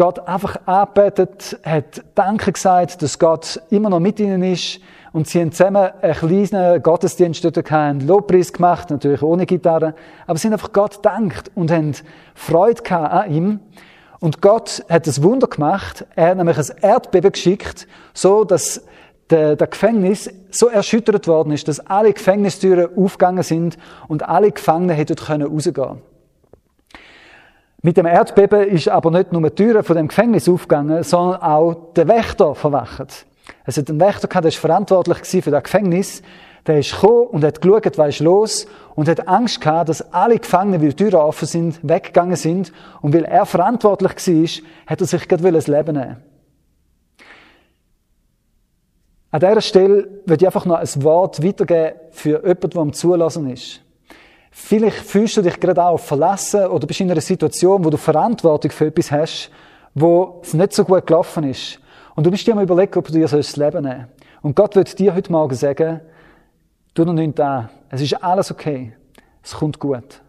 Gott 0.00 0.26
einfach 0.26 0.56
angebetet, 0.64 1.60
hat 1.62 2.02
Danke 2.14 2.52
gesagt, 2.52 3.02
dass 3.02 3.18
Gott 3.18 3.60
immer 3.68 3.90
noch 3.90 4.00
mit 4.00 4.18
ihnen 4.18 4.42
ist. 4.42 4.80
Und 5.12 5.28
sie 5.28 5.42
haben 5.42 5.52
zusammen 5.52 5.90
einen 6.00 6.14
kleinen 6.14 6.82
Gottesdienst 6.82 7.44
dort 7.44 7.62
gehabt, 7.62 8.02
Lobpreis 8.04 8.50
gemacht, 8.50 8.88
natürlich 8.88 9.20
ohne 9.20 9.44
Gitarre. 9.44 9.94
Aber 10.26 10.38
sie 10.38 10.48
haben 10.48 10.54
einfach 10.54 10.72
Gott 10.72 11.04
dankt 11.04 11.50
und 11.54 11.70
haben 11.70 11.92
Freude 12.34 12.82
gehabt 12.82 13.12
an 13.12 13.30
ihm. 13.30 13.60
Und 14.20 14.40
Gott 14.40 14.82
hat 14.88 15.06
das 15.06 15.22
Wunder 15.22 15.48
gemacht. 15.48 16.06
Er 16.16 16.28
hat 16.28 16.38
nämlich 16.38 16.56
ein 16.56 16.78
Erdbeben 16.80 17.32
geschickt, 17.32 17.86
so 18.14 18.44
dass 18.44 18.82
der, 19.28 19.54
der 19.54 19.66
Gefängnis 19.66 20.30
so 20.50 20.68
erschüttert 20.68 21.28
worden 21.28 21.52
ist, 21.52 21.68
dass 21.68 21.78
alle 21.78 22.14
Gefängnistüren 22.14 22.88
aufgegangen 22.96 23.42
sind 23.42 23.76
und 24.08 24.26
alle 24.26 24.50
Gefangenen 24.50 24.96
hätten 24.96 25.18
rausgehen 25.18 25.74
können. 25.74 26.09
Mit 27.82 27.96
dem 27.96 28.04
Erdbeben 28.04 28.68
ist 28.68 28.88
aber 28.88 29.10
nicht 29.10 29.32
nur 29.32 29.40
die 29.42 29.54
Türe 29.54 29.82
von 29.82 29.96
dem 29.96 30.08
Gefängnis 30.08 30.48
aufgegangen, 30.48 31.02
sondern 31.02 31.40
auch 31.40 31.92
der 31.94 32.08
Wächter 32.08 32.54
verwacht. 32.54 33.26
Es 33.64 33.78
hat 33.78 33.88
einen 33.88 34.00
Wächter 34.00 34.28
gehabt, 34.28 34.44
der 34.44 34.52
war 34.52 34.60
verantwortlich 34.60 35.42
für 35.42 35.50
das 35.50 35.62
Gefängnis. 35.62 36.22
Der 36.66 36.78
ist 36.78 36.92
gekommen 36.92 37.28
und 37.28 37.42
hat 37.42 37.62
geschaut, 37.62 37.96
was 37.96 38.08
ist 38.10 38.20
los 38.20 38.66
und 38.94 39.08
hat 39.08 39.26
Angst 39.26 39.62
gehabt, 39.62 39.88
dass 39.88 40.12
alle 40.12 40.38
Gefangenen, 40.38 40.82
weil 40.82 40.90
die 40.90 40.96
Türen 40.96 41.14
offen 41.14 41.48
sind, 41.48 41.80
weggegangen 41.82 42.36
sind. 42.36 42.70
Und 43.00 43.14
weil 43.14 43.24
er 43.24 43.46
verantwortlich 43.46 44.12
war, 44.12 44.66
hat 44.86 45.00
er 45.00 45.06
sich 45.06 45.26
gerade 45.26 45.50
das 45.50 45.66
Leben 45.66 45.96
nehmen 45.96 46.16
An 49.30 49.40
dieser 49.40 49.60
Stelle 49.62 50.06
würde 50.26 50.44
ich 50.44 50.46
einfach 50.46 50.66
noch 50.66 50.76
ein 50.76 51.02
Wort 51.02 51.42
weitergeben 51.42 51.96
für 52.10 52.42
jemanden, 52.42 52.70
der 52.70 52.80
am 52.82 52.92
Zulassen 52.92 53.50
ist. 53.50 53.80
Vielleicht 54.50 54.98
fühlst 54.98 55.36
du 55.36 55.42
dich 55.42 55.58
gerade 55.60 55.84
auch 55.84 56.00
verlassen 56.00 56.66
oder 56.66 56.86
bist 56.86 57.00
in 57.00 57.10
einer 57.10 57.20
Situation, 57.20 57.84
wo 57.84 57.90
du 57.90 57.96
Verantwortung 57.96 58.70
für 58.70 58.86
etwas 58.86 59.10
hast, 59.10 59.50
wo 59.94 60.40
es 60.42 60.54
nicht 60.54 60.72
so 60.72 60.84
gut 60.84 61.06
gelaufen 61.06 61.44
ist. 61.44 61.78
Und 62.16 62.26
du 62.26 62.30
bist 62.30 62.46
dir 62.46 62.54
am 62.54 62.60
überlegen, 62.60 62.98
ob 62.98 63.06
du 63.06 63.12
dir 63.12 63.28
das 63.28 63.56
Leben 63.56 63.84
nehmen 63.84 64.08
Und 64.42 64.56
Gott 64.56 64.74
wird 64.74 64.98
dir 64.98 65.14
heute 65.14 65.30
Morgen 65.30 65.54
sagen, 65.54 66.00
tu 66.94 67.04
noch 67.04 67.12
nichts 67.12 67.40
an. 67.40 67.68
Es 67.90 68.00
ist 68.00 68.22
alles 68.22 68.50
okay. 68.50 68.92
Es 69.42 69.52
kommt 69.52 69.78
gut. 69.78 70.20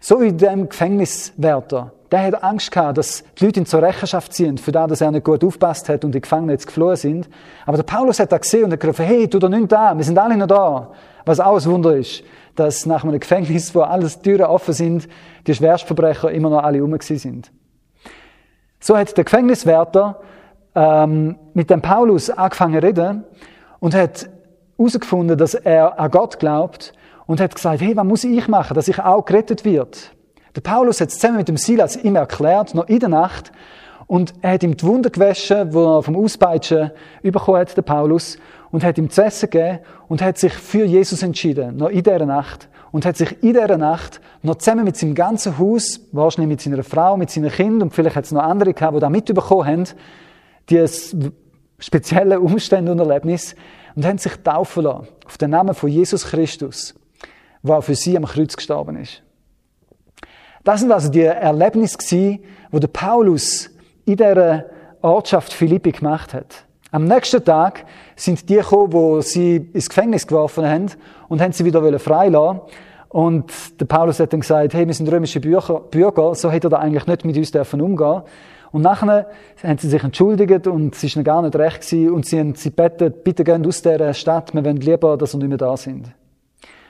So 0.00 0.20
wie 0.20 0.32
dem 0.32 0.68
Gefängniswärter. 0.68 1.92
Der 2.10 2.22
hat 2.22 2.44
Angst 2.44 2.70
gehabt, 2.70 2.98
dass 2.98 3.24
die 3.38 3.46
Leute 3.46 3.60
ihn 3.60 3.66
zur 3.66 3.82
Rechenschaft 3.82 4.32
ziehen, 4.32 4.58
für 4.58 4.70
das, 4.70 4.88
dass 4.88 5.00
er 5.00 5.10
nicht 5.10 5.24
gut 5.24 5.42
aufpasst 5.42 5.88
hat 5.88 6.04
und 6.04 6.12
die 6.12 6.20
Gefangenen 6.20 6.50
jetzt 6.50 6.66
geflohen 6.66 6.96
sind. 6.96 7.28
Aber 7.64 7.76
der 7.76 7.82
Paulus 7.82 8.20
hat 8.20 8.30
das 8.30 8.42
gesehen 8.42 8.64
und 8.64 8.72
hat 8.72 8.80
gerufen, 8.80 9.04
hey, 9.04 9.26
tu 9.26 9.40
doch 9.40 9.48
nichts 9.48 9.72
an, 9.72 9.98
wir 9.98 10.04
sind 10.04 10.16
alle 10.16 10.36
noch 10.36 10.46
da. 10.46 10.92
Was 11.26 11.40
auch 11.40 11.56
ein 11.58 11.64
Wunder 11.66 11.94
ist 11.94 12.24
dass 12.56 12.86
nach 12.86 13.04
einem 13.04 13.20
Gefängnis, 13.20 13.74
wo 13.74 13.82
alles 13.82 14.20
Türen 14.20 14.46
offen 14.46 14.74
sind, 14.74 15.08
die 15.46 15.54
Schwerstverbrecher 15.54 16.30
immer 16.32 16.50
noch 16.50 16.62
alle 16.62 16.80
rum 16.80 16.96
sind. 17.00 17.52
So 18.80 18.96
hat 18.96 19.16
der 19.16 19.24
Gefängniswärter 19.24 20.20
ähm, 20.74 21.36
mit 21.54 21.70
dem 21.70 21.82
Paulus 21.82 22.30
angefangen 22.30 22.80
zu 22.80 22.86
reden 22.86 23.24
und 23.78 23.94
hat 23.94 24.28
herausgefunden, 24.76 25.38
dass 25.38 25.54
er 25.54 25.98
an 25.98 26.10
Gott 26.10 26.38
glaubt 26.38 26.92
und 27.26 27.40
hat 27.40 27.54
gesagt, 27.54 27.80
hey, 27.80 27.96
was 27.96 28.04
muss 28.04 28.24
ich 28.24 28.48
machen, 28.48 28.74
dass 28.74 28.88
ich 28.88 28.98
auch 28.98 29.24
gerettet 29.24 29.64
wird? 29.64 30.12
Der 30.54 30.60
Paulus 30.62 31.00
hat 31.00 31.08
es 31.08 31.18
zusammen 31.18 31.38
mit 31.38 31.48
dem 31.48 31.56
Silas 31.56 31.96
ihm 31.96 32.16
erklärt, 32.16 32.74
noch 32.74 32.88
in 32.88 33.00
der 33.00 33.08
Nacht, 33.08 33.52
und 34.06 34.34
er 34.40 34.52
hat 34.52 34.62
ihm 34.62 34.76
die 34.76 34.86
Wunder 34.86 35.10
gewaschen, 35.10 35.70
die 35.70 35.76
er 35.76 36.02
vom 36.02 36.16
Auspeitschen 36.16 36.92
bekommen 37.22 37.58
hat, 37.58 37.76
der 37.76 37.82
Paulus 37.82 38.38
und 38.70 38.84
hat 38.84 38.98
ihm 38.98 39.10
zu 39.10 39.24
essen 39.24 39.50
gegeben 39.50 39.80
und 40.08 40.22
hat 40.22 40.38
sich 40.38 40.52
für 40.52 40.84
Jesus 40.84 41.22
entschieden, 41.22 41.76
noch 41.76 41.88
in 41.88 42.02
dieser 42.02 42.26
Nacht. 42.26 42.68
Und 42.92 43.04
hat 43.04 43.16
sich 43.16 43.42
in 43.42 43.52
dieser 43.52 43.76
Nacht 43.76 44.20
noch 44.42 44.54
zusammen 44.54 44.84
mit 44.84 44.96
seinem 44.96 45.14
ganzen 45.14 45.58
Haus, 45.58 46.00
wahrscheinlich 46.12 46.48
mit 46.48 46.60
seiner 46.62 46.82
Frau, 46.82 47.16
mit 47.16 47.30
seinen 47.30 47.50
Kindern 47.50 47.82
und 47.88 47.94
vielleicht 47.94 48.16
hat 48.16 48.24
es 48.24 48.32
noch 48.32 48.42
andere 48.42 48.72
gehabt, 48.72 48.96
die 48.96 49.00
da 49.00 49.10
mitbekommen 49.10 49.66
haben, 49.66 49.84
die 50.70 50.86
spezielle 51.78 52.40
Umstände 52.40 52.92
und 52.92 52.98
Erlebnis 52.98 53.54
und 53.96 54.06
haben 54.06 54.18
sich 54.18 54.36
taufen 54.36 54.84
lassen 54.84 55.08
auf 55.26 55.36
den 55.36 55.50
Namen 55.50 55.74
von 55.74 55.90
Jesus 55.90 56.26
Christus, 56.26 56.94
der 57.62 57.82
für 57.82 57.94
sie 57.94 58.16
am 58.16 58.24
Kreuz 58.24 58.56
gestorben 58.56 58.96
ist. 58.96 59.22
Das 60.64 60.80
sind 60.80 60.90
also 60.90 61.08
die 61.08 61.22
Erlebnisse, 61.22 61.98
die 61.98 62.40
der 62.72 62.88
Paulus 62.88 63.70
in 64.04 64.16
dieser 64.16 64.64
Ortschaft 65.02 65.52
Philippi 65.52 65.92
gemacht 65.92 66.34
hat. 66.34 66.65
Am 66.96 67.04
nächsten 67.04 67.44
Tag 67.44 67.84
sind 68.16 68.48
die 68.48 68.54
gekommen, 68.54 68.90
wo 68.90 69.20
sie 69.20 69.56
ins 69.74 69.90
Gefängnis 69.90 70.26
geworfen 70.26 70.66
haben 70.66 70.86
und 71.28 71.42
haben 71.42 71.52
sie 71.52 71.66
wieder 71.66 71.98
freilassen. 71.98 72.62
Und 73.10 73.52
der 73.78 73.84
Paulus 73.84 74.18
hat 74.18 74.32
dann 74.32 74.40
gesagt, 74.40 74.72
hey, 74.72 74.86
wir 74.86 74.94
sind 74.94 75.12
römische 75.12 75.38
Bürger, 75.38 76.34
so 76.34 76.50
hätte 76.50 76.68
er 76.68 76.70
da 76.70 76.78
eigentlich 76.78 77.06
nicht 77.06 77.26
mit 77.26 77.36
uns 77.36 77.50
dürfen 77.50 77.82
umgehen. 77.82 78.22
Und 78.72 78.80
nachher 78.80 79.26
haben 79.62 79.76
sie 79.76 79.90
sich 79.90 80.02
entschuldigt 80.02 80.66
und 80.68 80.94
es 80.94 81.04
ihnen 81.14 81.22
gar 81.22 81.42
nicht 81.42 81.54
recht 81.56 81.82
gewesen 81.82 82.14
und 82.14 82.24
sie 82.24 82.40
haben 82.40 82.54
sie 82.54 82.70
gebeten, 82.70 83.12
bitte 83.22 83.44
gehen 83.44 83.66
aus 83.66 83.82
dieser 83.82 84.14
Stadt, 84.14 84.54
wir 84.54 84.64
wollen 84.64 84.78
lieber, 84.78 85.18
dass 85.18 85.34
wir 85.34 85.38
nicht 85.40 85.48
mehr 85.50 85.58
da 85.58 85.76
sind. 85.76 86.14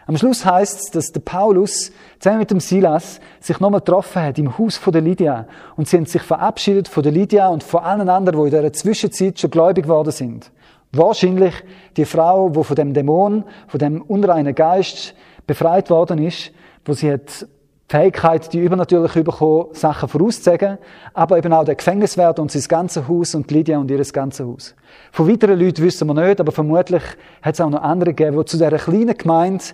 Am 0.08 0.16
Schluss 0.16 0.44
heißt 0.44 0.80
es, 0.84 0.90
dass 0.92 1.10
der 1.10 1.20
Paulus 1.20 1.90
zusammen 2.20 2.38
mit 2.38 2.50
dem 2.52 2.60
Silas 2.60 3.20
sich 3.40 3.58
nochmal 3.58 3.80
getroffen 3.80 4.22
hat 4.22 4.38
im 4.38 4.56
Haus 4.56 4.76
von 4.76 4.92
der 4.92 5.02
Lydia. 5.02 5.48
Und 5.74 5.88
sie 5.88 5.96
haben 5.96 6.06
sich 6.06 6.22
verabschiedet 6.22 6.86
von 6.86 7.02
der 7.02 7.10
Lydia 7.10 7.48
und 7.48 7.64
von 7.64 7.82
allen 7.82 8.08
anderen, 8.08 8.38
die 8.38 8.46
in 8.46 8.56
dieser 8.56 8.72
Zwischenzeit 8.72 9.40
schon 9.40 9.50
gläubig 9.50 9.84
geworden 9.84 10.12
sind. 10.12 10.52
Wahrscheinlich 10.92 11.54
die 11.96 12.04
Frau, 12.04 12.54
wo 12.54 12.62
von 12.62 12.76
dem 12.76 12.94
Dämon, 12.94 13.44
von 13.66 13.78
dem 13.80 14.00
unreinen 14.00 14.54
Geist 14.54 15.14
befreit 15.44 15.90
worden 15.90 16.18
ist, 16.18 16.52
wo 16.84 16.92
sie 16.92 17.12
hat 17.12 17.48
Fähigkeit, 17.88 18.52
die 18.52 18.58
übernatürlich 18.58 19.12
bekommen, 19.12 19.66
Sachen 19.72 20.08
vorauszusagen, 20.08 20.78
aber 21.14 21.38
eben 21.38 21.52
auch 21.52 21.64
der 21.64 21.76
Gefängniswärter 21.76 22.42
und 22.42 22.50
sein 22.50 22.64
ganzes 22.66 23.06
Haus 23.06 23.36
und 23.36 23.48
Lydia 23.52 23.78
und 23.78 23.88
ihr 23.90 24.02
ganzes 24.12 24.44
Haus. 24.44 24.74
Von 25.12 25.30
weiteren 25.30 25.58
Leuten 25.58 25.84
wissen 25.84 26.08
wir 26.08 26.14
nicht, 26.14 26.40
aber 26.40 26.50
vermutlich 26.50 27.02
hat 27.42 27.54
es 27.54 27.60
auch 27.60 27.70
noch 27.70 27.82
andere 27.82 28.12
gegeben, 28.12 28.38
die 28.38 28.44
zu 28.44 28.56
dieser 28.56 28.76
kleinen 28.76 29.16
Gemeinde 29.16 29.64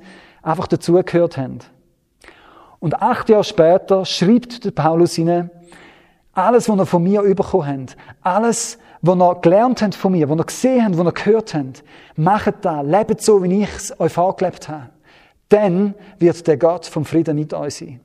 einfach 0.42 0.66
dazugehört 0.66 1.38
haben. 1.38 1.60
Und 2.80 3.00
acht 3.00 3.30
Jahre 3.30 3.44
später 3.44 4.04
schreibt 4.04 4.64
der 4.64 4.72
Paulus 4.72 5.16
ihnen, 5.16 5.50
alles, 6.34 6.68
was 6.68 6.76
ihr 6.76 6.86
von 6.86 7.02
mir 7.02 7.22
bekommen 7.22 7.66
habt, 7.66 7.96
alles, 8.20 8.78
was 9.00 9.16
ihr 9.16 9.34
gelernt 9.40 9.80
habt 9.80 9.94
von 9.94 10.12
mir, 10.12 10.28
was 10.28 10.38
ihr 10.38 10.44
gesehen 10.44 10.84
habt, 10.84 10.98
was 10.98 11.06
ihr 11.06 11.12
gehört 11.12 11.54
habt, 11.54 11.84
macht 12.16 12.54
das, 12.60 12.84
lebt 12.84 13.22
so, 13.22 13.42
wie 13.42 13.62
ich 13.62 13.74
es 13.74 13.98
euch 13.98 14.12
vorgelebt 14.12 14.68
habe 14.68 14.90
dann 15.52 15.94
wird 16.18 16.46
der 16.46 16.56
Gott 16.56 16.86
vom 16.86 17.04
Frieden 17.04 17.36
mit 17.36 17.52
euch 17.54 17.76
sein. 17.76 18.00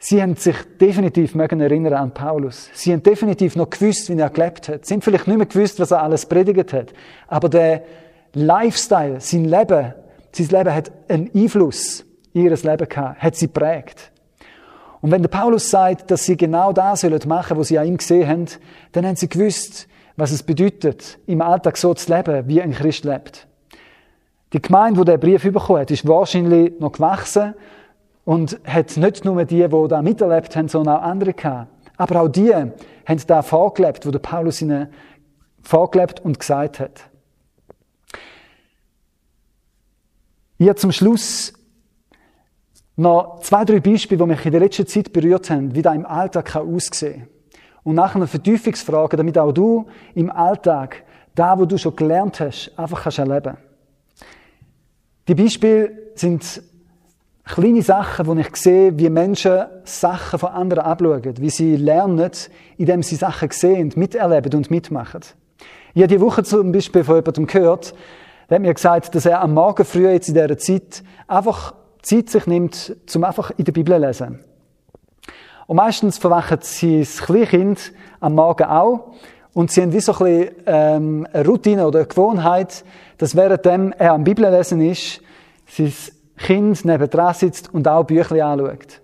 Sie 0.00 0.22
haben 0.22 0.36
sich 0.36 0.56
definitiv 0.80 1.34
mögen 1.34 1.60
erinnern 1.60 1.94
an 1.94 2.14
Paulus. 2.14 2.70
Sie 2.72 2.92
haben 2.92 3.02
definitiv 3.02 3.56
noch 3.56 3.68
gewusst, 3.68 4.08
wie 4.08 4.18
er 4.18 4.30
gelebt 4.30 4.68
hat. 4.68 4.86
Sie 4.86 4.94
haben 4.94 5.02
vielleicht 5.02 5.26
nicht 5.26 5.36
mehr 5.36 5.46
gewusst, 5.46 5.80
was 5.80 5.90
er 5.90 6.02
alles 6.02 6.26
predigt 6.26 6.72
hat. 6.72 6.92
Aber 7.26 7.48
der 7.48 7.82
Lifestyle, 8.32 9.20
sein 9.20 9.44
Leben, 9.46 9.94
sein 10.30 10.46
Leben 10.48 10.74
hat 10.74 10.92
einen 11.08 11.30
Einfluss 11.34 12.04
in 12.32 12.44
ihr 12.44 12.50
Leben 12.50 12.88
gehabt, 12.88 13.20
hat 13.20 13.34
sie 13.34 13.48
prägt. 13.48 14.12
Und 15.00 15.10
wenn 15.10 15.22
der 15.22 15.30
Paulus 15.30 15.68
sagt, 15.68 16.10
dass 16.12 16.24
sie 16.24 16.36
genau 16.36 16.72
das 16.72 17.00
sollen 17.00 17.20
machen, 17.26 17.56
was 17.56 17.68
sie 17.68 17.78
an 17.78 17.86
ihm 17.86 17.96
gesehen 17.96 18.28
haben, 18.28 18.46
dann 18.92 19.04
haben 19.04 19.16
sie 19.16 19.28
gewusst, 19.28 19.88
was 20.16 20.30
es 20.30 20.44
bedeutet, 20.44 21.18
im 21.26 21.40
Alltag 21.40 21.76
so 21.76 21.94
zu 21.94 22.12
leben, 22.14 22.46
wie 22.46 22.62
ein 22.62 22.72
Christ 22.72 23.04
lebt. 23.04 23.47
Die 24.52 24.62
Gemeinde, 24.62 25.00
die 25.00 25.04
der 25.04 25.18
Brief 25.18 25.42
bekommen 25.42 25.80
hat, 25.80 25.90
ist 25.90 26.06
wahrscheinlich 26.08 26.78
noch 26.80 26.92
gewachsen 26.92 27.54
und 28.24 28.58
hat 28.64 28.96
nicht 28.96 29.24
nur 29.24 29.44
die, 29.44 29.68
die 29.68 29.88
da 29.88 30.02
miterlebt 30.02 30.56
haben, 30.56 30.68
sondern 30.68 30.96
auch 30.96 31.02
andere 31.02 31.34
gehabt. 31.34 31.68
Aber 31.96 32.22
auch 32.22 32.28
die 32.28 32.54
haben 32.54 32.72
da 33.26 33.42
vorgelebt, 33.42 34.06
wo 34.06 34.10
der 34.10 34.20
Paulus 34.20 34.62
ihnen 34.62 34.88
vorgelebt 35.62 36.20
und 36.20 36.38
gesagt 36.38 36.80
hat. 36.80 37.10
Habe 40.60 40.74
zum 40.76 40.92
Schluss 40.92 41.52
noch 42.96 43.40
zwei, 43.40 43.64
drei 43.64 43.80
Beispiele, 43.80 44.18
die 44.18 44.26
mich 44.26 44.44
in 44.44 44.50
der 44.50 44.60
letzten 44.60 44.86
Zeit 44.86 45.12
berührt 45.12 45.50
haben, 45.50 45.74
wie 45.74 45.82
das 45.82 45.94
im 45.94 46.06
Alltag 46.06 46.56
aussehen 46.56 47.20
kann. 47.20 47.28
Und 47.84 47.94
nachher 47.94 48.16
eine 48.16 48.26
Vertiefungsfrage, 48.26 49.16
damit 49.16 49.38
auch 49.38 49.52
du 49.52 49.86
im 50.14 50.30
Alltag 50.30 51.04
da, 51.34 51.58
wo 51.58 51.64
du 51.64 51.78
schon 51.78 51.94
gelernt 51.94 52.40
hast, 52.40 52.72
einfach 52.76 53.04
kannst 53.04 53.18
erleben. 53.18 53.56
Die 55.28 55.34
Beispiele 55.34 55.92
sind 56.14 56.62
kleine 57.44 57.82
Sachen, 57.82 58.26
wo 58.26 58.34
ich 58.34 58.56
sehe, 58.56 58.98
wie 58.98 59.10
Menschen 59.10 59.66
Sachen 59.84 60.38
von 60.38 60.48
anderen 60.48 60.84
abschauen, 60.84 61.34
wie 61.38 61.50
sie 61.50 61.76
lernen, 61.76 62.30
indem 62.78 63.02
sie 63.02 63.16
Sachen 63.16 63.50
sehen, 63.50 63.92
miterleben 63.94 64.54
und 64.54 64.70
mitmachen. 64.70 65.20
Ich 65.92 66.02
habe 66.02 66.14
die 66.14 66.20
Woche 66.22 66.44
zum 66.44 66.72
Beispiel 66.72 67.04
von 67.04 67.16
jemandem 67.16 67.46
gehört, 67.46 67.94
der 68.48 68.54
hat 68.54 68.62
mir 68.62 68.72
gesagt, 68.72 69.14
dass 69.14 69.26
er 69.26 69.42
am 69.42 69.52
Morgen 69.52 69.84
früh 69.84 70.08
jetzt 70.08 70.28
in 70.28 70.34
dieser 70.34 70.56
Zeit 70.56 71.02
einfach 71.26 71.74
Zeit 72.00 72.30
sich 72.30 72.46
nimmt, 72.46 72.96
zum 73.04 73.22
einfach 73.22 73.50
in 73.58 73.66
der 73.66 73.72
Bibel 73.72 73.94
zu 73.96 74.00
lesen. 74.00 74.44
Und 75.66 75.76
meistens 75.76 76.16
verwachen 76.16 76.58
das 76.58 77.18
Kleinkind 77.18 77.92
am 78.20 78.34
Morgen 78.34 78.64
auch. 78.64 79.12
Und 79.54 79.70
sie 79.70 79.82
haben 79.82 79.92
wie 79.92 80.00
so 80.00 80.12
ein 80.12 80.18
bisschen, 80.18 80.54
ähm, 80.66 81.26
eine 81.32 81.46
Routine 81.46 81.86
oder 81.86 82.00
eine 82.00 82.08
Gewohnheit, 82.08 82.84
dass 83.16 83.34
währenddem 83.34 83.92
er 83.96 84.12
am 84.12 84.24
Bibellesen 84.24 84.80
ist, 84.80 85.20
sein 85.66 85.92
Kind 86.36 86.84
nebendran 86.84 87.34
sitzt 87.34 87.72
und 87.72 87.88
auch 87.88 88.04
Bücher 88.04 88.44
anschaut. 88.44 89.00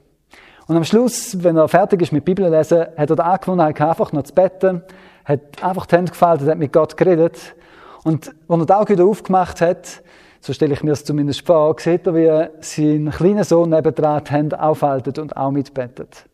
Und 0.66 0.76
am 0.76 0.84
Schluss, 0.84 1.42
wenn 1.42 1.56
er 1.56 1.68
fertig 1.68 2.00
ist 2.02 2.12
mit 2.12 2.24
Bibellesen, 2.24 2.86
hat 2.96 3.10
er 3.10 3.16
die 3.16 3.22
Angewohnheit 3.22 3.80
einfach 3.80 4.12
noch 4.12 4.22
zu 4.22 4.32
betten, 4.32 4.82
hat 5.24 5.40
einfach 5.62 5.86
die 5.86 5.96
Hände 5.96 6.12
gefaltet, 6.12 6.48
hat 6.48 6.58
mit 6.58 6.72
Gott 6.72 6.96
geredet. 6.96 7.54
Und 8.02 8.34
als 8.48 8.60
er 8.60 8.66
die 8.66 8.72
Augen 8.72 8.88
wieder 8.90 9.04
aufgemacht 9.04 9.60
hat, 9.60 10.02
so 10.40 10.52
stelle 10.52 10.74
ich 10.74 10.82
mir 10.82 10.90
das 10.90 11.04
zumindest 11.04 11.46
vor, 11.46 11.74
sieht 11.78 12.06
er, 12.06 12.14
wie 12.14 12.48
sein 12.60 13.10
kleiner 13.10 13.44
Sohn 13.44 13.70
nebendran 13.70 14.22
die 14.24 14.30
Hände 14.30 14.60
aufhaltet 14.60 15.18
und 15.18 15.36
auch 15.36 15.50
mitbettet. 15.50 16.26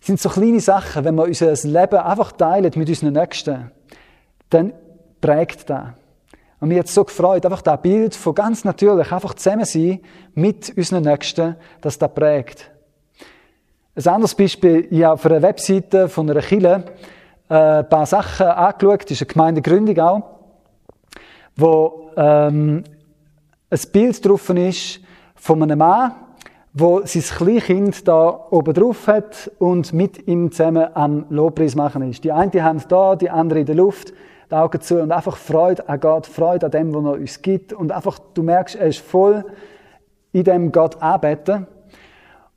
Sind 0.00 0.20
so 0.20 0.28
kleine 0.28 0.60
Sachen, 0.60 1.04
wenn 1.04 1.14
wir 1.16 1.24
unser 1.24 1.52
Leben 1.52 1.98
einfach 1.98 2.32
teilen 2.32 2.72
mit 2.74 2.88
unseren 2.88 3.12
Nächsten, 3.12 3.70
dann 4.50 4.72
prägt 5.20 5.68
das. 5.68 5.88
Und 6.60 6.68
mir 6.68 6.80
hat 6.80 6.88
so 6.88 7.04
gefreut, 7.04 7.44
einfach 7.44 7.62
das 7.62 7.80
Bild 7.82 8.14
von 8.14 8.34
ganz 8.34 8.64
natürlich, 8.64 9.12
einfach 9.12 9.34
zusammen 9.34 9.64
sein 9.64 10.00
mit 10.34 10.76
unseren 10.76 11.04
Nächsten, 11.04 11.56
dass 11.80 11.98
das 11.98 12.12
prägt. 12.12 12.70
Ein 13.94 14.06
anderes 14.06 14.34
Beispiel, 14.34 14.86
ich 14.90 15.02
habe 15.02 15.14
auf 15.14 15.26
einer 15.26 15.42
Webseite 15.42 16.08
von 16.08 16.30
einer 16.30 16.40
Kille 16.40 16.84
äh, 17.48 17.54
ein 17.54 17.88
paar 17.88 18.06
Sachen 18.06 18.46
angeschaut, 18.46 19.04
das 19.04 19.12
ist 19.12 19.22
eine 19.22 19.32
Gemeindegründung 19.32 19.98
auch, 19.98 20.22
wo 21.56 22.10
ähm, 22.16 22.84
ein 23.70 23.80
Bild 23.92 24.24
drauf 24.24 24.48
ist 24.50 25.00
von 25.34 25.62
einem 25.62 25.78
Mann, 25.78 26.12
wo 26.72 27.00
sein 27.04 27.22
Kleinkind 27.22 28.06
da 28.06 28.46
oben 28.50 28.74
drauf 28.74 29.06
hat 29.06 29.50
und 29.58 29.92
mit 29.92 30.28
ihm 30.28 30.52
zusammen 30.52 30.86
am 30.94 31.26
Lobpreis 31.30 31.74
machen 31.74 32.02
ist. 32.08 32.24
Die 32.24 32.32
eine 32.32 32.62
Hand 32.62 32.90
da, 32.90 33.16
die 33.16 33.30
andere 33.30 33.60
in 33.60 33.66
der 33.66 33.74
Luft, 33.74 34.12
die 34.50 34.54
Augen 34.54 34.80
zu 34.80 35.02
und 35.02 35.12
einfach 35.12 35.36
Freude 35.36 35.88
an 35.88 36.00
Gott, 36.00 36.26
Freude 36.26 36.66
an 36.66 36.72
dem, 36.72 36.94
was 36.94 37.04
er 37.04 37.20
uns 37.20 37.42
gibt 37.42 37.72
und 37.72 37.92
einfach, 37.92 38.18
du 38.34 38.42
merkst, 38.42 38.76
er 38.76 38.88
ist 38.88 39.00
voll 39.00 39.44
in 40.32 40.44
dem 40.44 40.72
Gott 40.72 41.02
anbeten. 41.02 41.66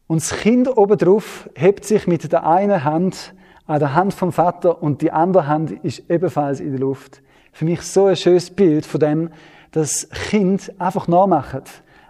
Und 0.08 0.22
das 0.22 0.38
Kind 0.38 0.78
oben 0.78 0.98
drauf 0.98 1.50
hebt 1.56 1.86
sich 1.86 2.06
mit 2.06 2.32
der 2.32 2.46
einen 2.46 2.84
Hand 2.84 3.34
an 3.66 3.80
der 3.80 3.96
Hand 3.96 4.14
vom 4.14 4.32
Vater 4.32 4.84
und 4.84 5.02
die 5.02 5.12
andere 5.12 5.48
Hand 5.48 5.72
ist 5.84 6.10
ebenfalls 6.10 6.60
in 6.60 6.72
der 6.72 6.80
Luft. 6.80 7.22
Für 7.54 7.66
mich 7.66 7.82
so 7.82 8.06
ein 8.06 8.16
schönes 8.16 8.50
Bild 8.50 8.86
von 8.86 9.00
dem, 9.00 9.30
dass 9.72 10.10
Kind 10.10 10.74
einfach 10.80 11.08
nachmachen, 11.08 11.62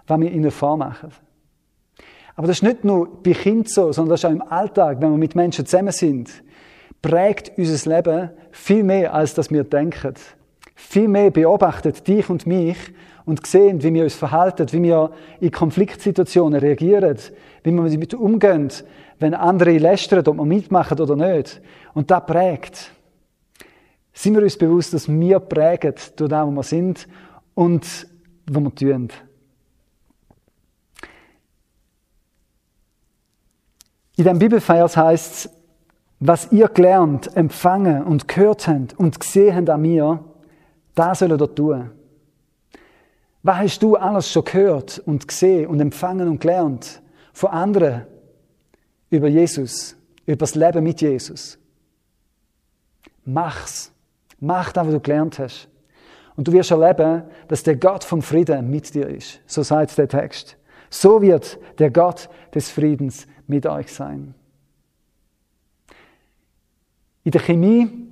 was 0.06 0.20
wir 0.20 0.30
ihnen 0.30 0.50
vormachen. 0.50 1.12
Aber 2.34 2.46
das 2.46 2.58
ist 2.58 2.62
nicht 2.62 2.84
nur 2.84 3.22
bei 3.22 3.32
Kind 3.32 3.68
so, 3.68 3.92
sondern 3.92 4.10
das 4.10 4.20
ist 4.20 4.24
auch 4.24 4.32
im 4.32 4.42
Alltag, 4.42 5.00
wenn 5.00 5.10
wir 5.10 5.18
mit 5.18 5.34
Menschen 5.34 5.66
zusammen 5.66 5.92
sind, 5.92 6.30
prägt 7.02 7.52
unser 7.58 7.96
Leben 7.96 8.30
viel 8.52 8.84
mehr, 8.84 9.12
als 9.12 9.34
dass 9.34 9.50
wir 9.50 9.64
denken. 9.64 10.14
Viel 10.74 11.08
mehr 11.08 11.30
beobachtet 11.30 12.06
dich 12.06 12.30
und 12.30 12.46
mich 12.46 12.76
und 13.24 13.46
sehen, 13.46 13.82
wie 13.82 13.92
wir 13.92 14.04
uns 14.04 14.14
verhalten, 14.14 14.66
wie 14.72 14.82
wir 14.82 15.10
in 15.40 15.50
Konfliktsituationen 15.50 16.58
reagieren, 16.58 17.18
wie 17.62 17.70
wir 17.70 17.90
damit 17.90 18.14
umgehen, 18.14 18.68
wenn 19.18 19.34
andere 19.34 19.78
lästern, 19.78 20.26
ob 20.26 20.36
wir 20.36 20.44
mitmachen 20.44 20.98
oder 20.98 21.16
nicht. 21.16 21.60
Und 21.94 22.10
das 22.10 22.26
prägt. 22.26 22.92
Sind 24.12 24.34
wir 24.34 24.42
uns 24.42 24.56
bewusst, 24.56 24.94
dass 24.94 25.08
wir 25.08 25.38
prägen 25.38 25.94
durch 26.16 26.30
das, 26.30 26.46
wo 26.46 26.50
wir 26.50 26.62
sind 26.62 27.08
und 27.54 28.06
wo 28.50 28.60
wir 28.60 28.74
tun. 28.74 29.08
In 34.22 34.28
dem 34.28 34.38
Bibelvers 34.38 34.96
heißt 34.96 35.32
es, 35.32 35.50
was 36.20 36.52
ihr 36.52 36.68
gelernt, 36.68 37.36
empfangen 37.36 38.04
und 38.04 38.28
gehört 38.28 38.68
habt 38.68 38.96
und 38.96 39.18
gesehen 39.18 39.56
habt 39.56 39.68
an 39.68 39.82
mir, 39.82 40.22
da 40.94 41.12
sollt 41.12 41.32
ihr 41.32 41.54
tun. 41.56 41.90
Was 43.42 43.56
hast 43.56 43.82
du 43.82 43.96
alles 43.96 44.30
schon 44.30 44.44
gehört 44.44 45.00
und 45.06 45.26
gesehen 45.26 45.66
und 45.66 45.80
empfangen 45.80 46.28
und 46.28 46.40
gelernt 46.40 47.02
von 47.32 47.50
anderen 47.50 48.06
über 49.10 49.26
Jesus, 49.26 49.96
über 50.24 50.36
das 50.36 50.54
Leben 50.54 50.84
mit 50.84 51.00
Jesus? 51.00 51.58
Mach's. 53.24 53.90
Mach 54.38 54.70
das, 54.70 54.86
was 54.86 54.94
du 54.94 55.00
gelernt 55.00 55.40
hast. 55.40 55.68
Und 56.36 56.46
du 56.46 56.52
wirst 56.52 56.70
erleben, 56.70 57.24
dass 57.48 57.64
der 57.64 57.74
Gott 57.74 58.04
vom 58.04 58.22
Frieden 58.22 58.70
mit 58.70 58.94
dir 58.94 59.08
ist. 59.08 59.40
So 59.48 59.64
sagt 59.64 59.98
der 59.98 60.06
Text. 60.06 60.56
So 60.90 61.20
wird 61.20 61.58
der 61.80 61.90
Gott 61.90 62.28
des 62.54 62.70
Friedens 62.70 63.26
mit 63.46 63.66
euch 63.66 63.92
sein. 63.92 64.34
In 67.24 67.30
der 67.30 67.40
Chemie 67.40 68.08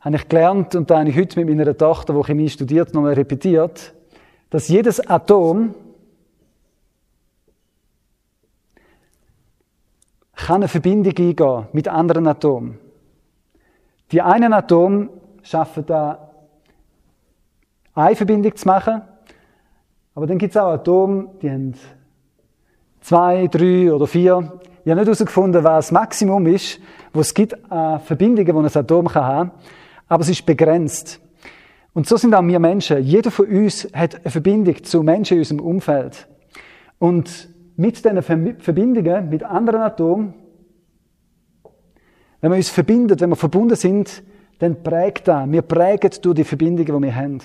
habe 0.00 0.16
ich 0.16 0.28
gelernt, 0.28 0.74
und 0.74 0.90
da 0.90 0.98
habe 0.98 1.08
ich 1.08 1.16
heute 1.16 1.42
mit 1.42 1.56
meiner 1.56 1.76
Tochter, 1.76 2.14
die 2.14 2.22
Chemie 2.22 2.48
studiert, 2.48 2.94
nochmal 2.94 3.14
repetiert, 3.14 3.94
dass 4.50 4.68
jedes 4.68 5.00
Atom 5.00 5.74
kann 10.34 10.56
eine 10.56 10.68
Verbindung 10.68 11.14
eingehen 11.16 11.66
mit 11.72 11.88
anderen 11.88 12.26
Atomen. 12.26 12.78
Die 14.12 14.20
einen 14.20 14.52
Atome 14.52 15.08
schaffen 15.42 15.86
da 15.86 16.30
eine 17.94 18.16
Verbindung 18.16 18.54
zu 18.54 18.66
machen, 18.68 19.02
aber 20.14 20.26
dann 20.26 20.38
gibt 20.38 20.54
es 20.54 20.56
auch 20.56 20.72
Atome, 20.72 21.30
die 21.40 21.50
haben 21.50 21.74
zwei, 23.04 23.46
drei 23.48 23.92
oder 23.92 24.06
vier. 24.06 24.60
Ich 24.84 24.90
habe 24.90 25.00
nicht 25.00 25.06
herausgefunden, 25.06 25.62
was 25.62 25.86
das 25.86 25.92
Maximum 25.92 26.46
ist, 26.46 26.80
wo 27.12 27.20
es 27.20 27.34
gibt 27.34 27.70
an 27.70 28.00
Verbindungen, 28.00 28.46
die 28.46 28.52
ein 28.52 28.82
Atom 28.82 29.08
kann 29.08 29.24
haben 29.24 29.50
aber 30.08 30.22
es 30.22 30.28
ist 30.28 30.46
begrenzt. 30.46 31.20
Und 31.92 32.08
so 32.08 32.16
sind 32.16 32.34
auch 32.34 32.46
wir 32.46 32.58
Menschen. 32.58 33.02
Jeder 33.02 33.30
von 33.30 33.46
uns 33.46 33.88
hat 33.92 34.16
eine 34.16 34.30
Verbindung 34.30 34.82
zu 34.82 35.02
Menschen 35.02 35.34
in 35.34 35.40
unserem 35.40 35.60
Umfeld. 35.60 36.28
Und 36.98 37.48
mit 37.76 38.04
diesen 38.04 38.22
Verbindungen 38.22 39.28
mit 39.28 39.42
anderen 39.42 39.82
Atomen, 39.82 40.34
wenn 42.40 42.50
wir 42.50 42.56
uns 42.56 42.68
verbinden, 42.68 43.18
wenn 43.18 43.30
wir 43.30 43.36
verbunden 43.36 43.76
sind, 43.76 44.22
dann 44.58 44.82
prägt 44.82 45.28
das. 45.28 45.50
Wir 45.50 45.62
prägen 45.62 46.10
durch 46.22 46.36
die 46.36 46.44
Verbindungen, 46.44 47.02
die 47.02 47.06
wir 47.06 47.14
haben. 47.14 47.38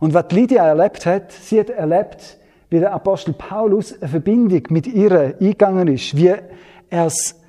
Und 0.00 0.14
was 0.14 0.30
Lydia 0.30 0.66
erlebt 0.66 1.06
hat, 1.06 1.32
sie 1.32 1.60
hat 1.60 1.70
erlebt, 1.70 2.38
wie 2.76 2.80
der 2.80 2.92
Apostel 2.92 3.32
Paulus 3.32 3.98
eine 4.02 4.10
Verbindung 4.10 4.64
mit 4.68 4.86
ihr 4.86 5.34
eingegangen 5.40 5.88
ist, 5.88 6.14
wie 6.14 6.34
er 6.90 7.06
es 7.06 7.40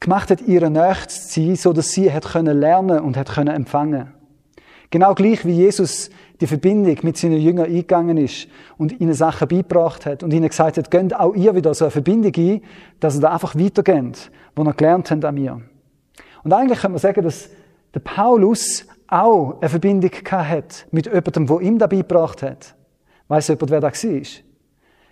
gemacht 0.00 0.30
hat, 0.30 0.42
ihre 0.42 0.70
Nächte 0.70 1.08
zu 1.08 1.40
sein, 1.40 1.56
so 1.56 1.72
dass 1.72 1.92
sie 1.92 2.12
hat 2.12 2.26
können 2.26 2.60
lernen 2.60 3.00
und 3.00 3.16
hat 3.16 3.30
können 3.30 3.56
empfangen. 3.56 4.12
Genau 4.90 5.14
gleich 5.14 5.46
wie 5.46 5.52
Jesus 5.52 6.10
die 6.42 6.46
Verbindung 6.46 6.94
mit 7.04 7.16
seinen 7.16 7.40
Jüngern 7.40 7.64
eingegangen 7.64 8.18
ist 8.18 8.48
und 8.76 9.00
ihnen 9.00 9.14
Sachen 9.14 9.48
beigebracht 9.48 10.04
hat 10.04 10.22
und 10.22 10.34
ihnen 10.34 10.46
gesagt 10.46 10.76
hat, 10.76 10.90
gönnt 10.90 11.18
auch 11.18 11.34
ihr 11.34 11.54
wieder 11.54 11.72
so 11.72 11.86
eine 11.86 11.90
Verbindung 11.90 12.34
ein, 12.36 12.60
dass 13.00 13.16
ihr 13.16 13.22
da 13.22 13.32
einfach 13.32 13.54
weitergeht, 13.54 14.30
wo 14.54 14.62
ihr 14.62 14.74
gelernt 14.74 15.10
habt 15.10 15.24
an 15.24 15.34
mir. 15.36 15.62
Und 16.44 16.52
eigentlich 16.52 16.80
kann 16.80 16.92
man 16.92 17.00
sagen, 17.00 17.22
dass 17.22 17.48
der 17.94 18.00
Paulus 18.00 18.84
auch 19.08 19.56
eine 19.58 19.70
Verbindung 19.70 20.10
hat 20.30 20.86
mit 20.90 21.06
jemandem, 21.06 21.46
der 21.46 21.60
ihm 21.62 21.78
da 21.78 21.86
beigebracht 21.86 22.42
hat. 22.42 22.74
Weiss 23.26 23.48
jemand, 23.48 23.70
wer 23.70 23.80
da 23.80 23.90
war? 23.90 24.45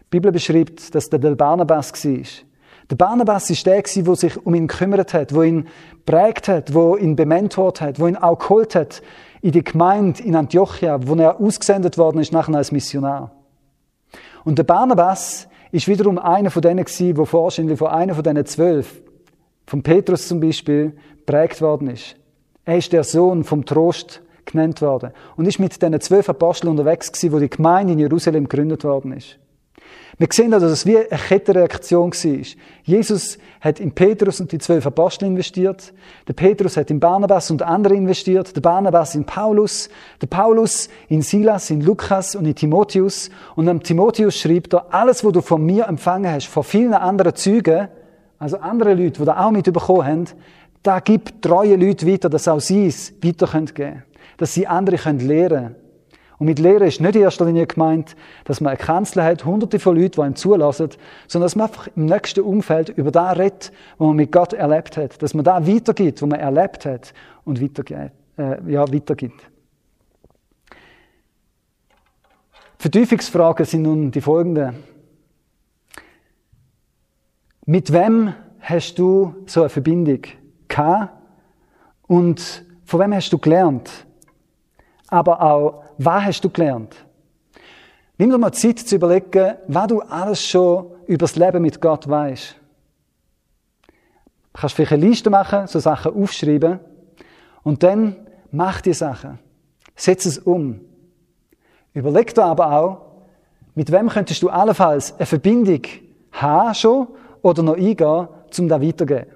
Die 0.06 0.18
Bibel 0.18 0.32
beschreibt, 0.32 0.94
dass 0.94 1.10
der, 1.10 1.18
der 1.18 1.34
Barnabas 1.34 1.92
war. 1.92 2.24
Der 2.90 2.96
Barnabas 2.96 3.48
ist 3.50 3.64
der, 3.66 3.82
der 3.82 4.16
sich 4.16 4.46
um 4.46 4.54
ihn 4.54 4.68
gekümmert 4.68 5.14
hat, 5.14 5.34
wo 5.34 5.42
ihn 5.42 5.66
prägt 6.04 6.48
hat, 6.48 6.74
wo 6.74 6.96
ihn 6.96 7.16
bementort 7.16 7.80
hat, 7.80 7.98
wo 7.98 8.06
ihn 8.06 8.16
auch 8.16 8.38
geholt 8.38 8.74
hat 8.74 9.02
in 9.40 9.52
die 9.52 9.64
Gemeinde 9.64 10.22
in 10.22 10.36
Antiochia, 10.36 11.06
wo 11.06 11.14
er 11.14 11.40
ausgesendet 11.40 11.98
worden 11.98 12.20
ist 12.20 12.32
nachher 12.32 12.54
als 12.54 12.72
Missionar. 12.72 13.30
Und 14.44 14.58
der 14.58 14.64
Barnabas 14.64 15.48
ist 15.72 15.88
wiederum 15.88 16.18
einer 16.18 16.50
von 16.50 16.62
denen 16.62 16.84
gewesen, 16.84 17.16
wo 17.16 17.26
wahrscheinlich 17.30 17.78
von 17.78 17.88
einer 17.88 18.14
von 18.14 18.22
diesen 18.22 18.46
zwölf, 18.46 19.02
von 19.66 19.82
Petrus 19.82 20.28
zum 20.28 20.40
Beispiel, 20.40 20.96
prägt 21.26 21.60
worden 21.60 21.88
ist. 21.88 22.16
Er 22.64 22.78
ist 22.78 22.92
der 22.92 23.04
Sohn 23.04 23.44
vom 23.44 23.64
Trost 23.64 24.22
genannt 24.44 24.80
worden 24.82 25.12
und 25.36 25.46
ist 25.46 25.58
mit 25.58 25.80
diesen 25.80 26.00
zwölf 26.00 26.28
Aposteln 26.28 26.70
unterwegs 26.70 27.10
gewesen, 27.10 27.32
wo 27.32 27.38
die 27.38 27.50
Gemeinde 27.50 27.94
in 27.94 27.98
Jerusalem 27.98 28.48
gegründet 28.48 28.84
worden 28.84 29.12
ist. 29.12 29.38
Wir 30.16 30.28
sehen 30.30 30.54
also, 30.54 30.66
dass 30.66 30.78
es 30.78 30.86
wie 30.86 30.96
eine 30.96 31.06
Kettenreaktion 31.08 32.12
war. 32.12 32.46
Jesus 32.84 33.38
hat 33.60 33.80
in 33.80 33.92
Petrus 33.92 34.40
und 34.40 34.52
die 34.52 34.58
zwölf 34.58 34.86
Apostel 34.86 35.26
investiert. 35.26 35.92
Der 36.28 36.34
Petrus 36.34 36.76
hat 36.76 36.90
in 36.90 37.00
Barnabas 37.00 37.50
und 37.50 37.62
andere 37.62 37.94
investiert. 37.94 38.54
Der 38.54 38.60
Barnabas 38.60 39.16
in 39.16 39.24
Paulus. 39.24 39.88
Der 40.22 40.28
Paulus 40.28 40.88
in 41.08 41.22
Silas, 41.22 41.70
in 41.70 41.80
Lukas 41.80 42.36
und 42.36 42.46
in 42.46 42.54
Timotheus. 42.54 43.28
Und 43.56 43.68
am 43.68 43.82
Timotheus 43.82 44.38
schreibt 44.38 44.74
er, 44.74 44.94
alles, 44.94 45.24
was 45.24 45.32
du 45.32 45.40
von 45.40 45.64
mir 45.64 45.88
empfangen 45.88 46.30
hast, 46.30 46.46
von 46.46 46.62
vielen 46.62 46.94
anderen 46.94 47.34
Zeugen, 47.34 47.88
also 48.38 48.58
andere 48.58 48.94
Leute, 48.94 49.20
die 49.20 49.24
da 49.24 49.44
auch 49.44 49.50
mit 49.50 49.72
bekommen 49.72 50.06
haben, 50.06 50.24
da 50.82 51.00
gibt 51.00 51.42
treue 51.42 51.76
Leute 51.76 52.06
weiter, 52.06 52.28
dass 52.28 52.46
auch 52.46 52.60
sie 52.60 52.86
es 52.86 53.12
weitergeben 53.22 53.74
können. 53.74 54.02
Dass 54.36 54.54
sie 54.54 54.66
andere 54.66 54.96
lernen 54.96 55.48
können. 55.48 55.83
Und 56.38 56.46
mit 56.46 56.58
Lehre 56.58 56.86
ist 56.86 57.00
nicht 57.00 57.14
in 57.14 57.22
erster 57.22 57.44
Linie 57.44 57.66
gemeint, 57.66 58.16
dass 58.44 58.60
man 58.60 58.70
eine 58.70 58.78
Kanzel 58.78 59.22
hat, 59.22 59.44
hunderte 59.44 59.78
von 59.78 59.96
Leuten, 59.96 60.12
die 60.12 60.20
einem 60.20 60.36
zulassen, 60.36 60.90
sondern 61.28 61.46
dass 61.46 61.56
man 61.56 61.68
einfach 61.68 61.88
im 61.94 62.06
nächsten 62.06 62.40
Umfeld 62.40 62.88
über 62.88 63.10
das 63.10 63.38
redet, 63.38 63.72
was 63.98 64.06
man 64.06 64.16
mit 64.16 64.32
Gott 64.32 64.52
erlebt 64.52 64.96
hat. 64.96 65.22
Dass 65.22 65.34
man 65.34 65.44
da 65.44 65.66
weitergibt, 65.66 66.22
was 66.22 66.28
man 66.28 66.40
erlebt 66.40 66.86
hat 66.86 67.14
und 67.44 67.62
weitergibt. 67.62 68.10
Äh, 68.36 68.72
ja, 68.72 68.92
weitergibt. 68.92 69.40
Vertiefungsfragen 72.78 73.64
sind 73.64 73.82
nun 73.82 74.10
die 74.10 74.20
folgenden. 74.20 74.74
Mit 77.64 77.92
wem 77.92 78.34
hast 78.60 78.98
du 78.98 79.34
so 79.46 79.60
eine 79.60 79.70
Verbindung 79.70 80.20
gehabt? 80.68 81.10
Und 82.06 82.64
von 82.84 83.00
wem 83.00 83.14
hast 83.14 83.32
du 83.32 83.38
gelernt? 83.38 83.90
Aber 85.14 85.40
auch, 85.40 85.84
was 85.96 86.24
hast 86.24 86.40
du 86.44 86.50
gelernt? 86.50 86.96
Nimm 88.18 88.30
dir 88.30 88.38
mal 88.38 88.50
Zeit 88.50 88.80
zu 88.80 88.96
überlegen, 88.96 89.54
was 89.68 89.86
du 89.86 90.00
alles 90.00 90.44
schon 90.44 90.86
über 91.06 91.18
das 91.18 91.36
Leben 91.36 91.62
mit 91.62 91.80
Gott 91.80 92.08
weißt. 92.08 92.56
Du 93.86 94.60
kannst 94.60 94.74
vielleicht 94.74 94.92
eine 94.92 95.06
Liste 95.06 95.30
machen, 95.30 95.68
so 95.68 95.78
Sachen 95.78 96.20
aufschreiben 96.20 96.80
und 97.62 97.84
dann 97.84 98.16
mach 98.50 98.80
die 98.80 98.92
Sachen. 98.92 99.38
Setz 99.94 100.26
es 100.26 100.38
um. 100.38 100.80
Überleg 101.92 102.34
dir 102.34 102.46
aber 102.46 102.72
auch, 102.72 103.00
mit 103.76 103.92
wem 103.92 104.08
könntest 104.08 104.42
du 104.42 104.48
allenfalls 104.48 105.14
eine 105.14 105.26
Verbindung 105.26 105.82
haben 106.32 106.74
schon 106.74 107.06
oder 107.40 107.62
noch 107.62 107.76
eingehen, 107.76 108.26
um 108.58 108.68
da 108.68 108.82
weiterzugeben. 108.82 109.32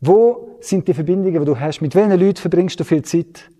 Wo 0.00 0.56
sind 0.60 0.88
die 0.88 0.94
Verbindungen, 0.94 1.40
die 1.40 1.44
du 1.44 1.60
hast? 1.60 1.82
Mit 1.82 1.94
welchen 1.94 2.18
Leuten 2.18 2.40
verbringst 2.40 2.80
du 2.80 2.84
viel 2.84 3.02
Zeit? 3.02 3.50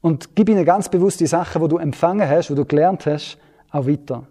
Und 0.00 0.34
gib 0.34 0.48
ihnen 0.48 0.64
ganz 0.64 0.88
bewusst 0.88 1.20
die 1.20 1.26
Sachen, 1.26 1.60
wo 1.60 1.68
du 1.68 1.78
empfangen 1.78 2.28
hast, 2.28 2.50
wo 2.50 2.54
du 2.54 2.64
gelernt 2.64 3.06
hast, 3.06 3.38
auch 3.70 3.86
weiter. 3.86 4.26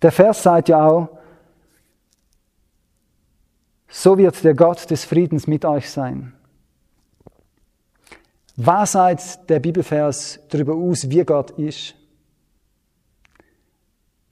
Der 0.00 0.12
Vers 0.12 0.42
sagt 0.42 0.68
ja 0.68 0.86
auch, 0.86 1.08
so 3.88 4.16
wird 4.16 4.42
der 4.44 4.54
Gott 4.54 4.90
des 4.90 5.04
Friedens 5.04 5.46
mit 5.46 5.64
euch 5.64 5.90
sein. 5.90 6.34
Was 8.56 8.92
sagt 8.92 9.48
der 9.50 9.60
Bibelvers 9.60 10.40
darüber 10.48 10.74
aus, 10.74 11.08
wie 11.10 11.24
Gott 11.24 11.50
ist? 11.52 11.94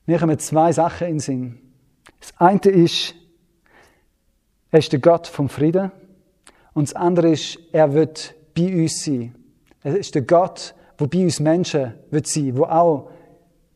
Mir 0.07 0.19
kommen 0.19 0.39
zwei 0.39 0.73
Sachen 0.73 1.09
in 1.09 1.15
den 1.15 1.21
Sinn. 1.21 1.59
Das 2.21 2.33
eine 2.39 2.61
ist, 2.61 3.15
er 4.71 4.79
ist 4.79 4.93
der 4.93 5.01
Gott 5.01 5.27
vom 5.27 5.49
Frieden. 5.49 5.91
Und 6.75 6.89
das 6.89 6.95
andere 6.95 7.31
ist, 7.31 7.59
er 7.73 7.93
wird 7.93 8.35
bei 8.57 8.83
uns 8.83 9.05
sein. 9.05 9.35
Es 9.83 9.95
ist 9.95 10.15
der 10.15 10.23
Gott, 10.23 10.75
der 10.99 11.07
bei 11.07 11.25
uns 11.25 11.41
Menschen 11.41 11.95
wird 12.11 12.27
sein, 12.27 12.55
der 12.55 12.73
auch 12.73 13.11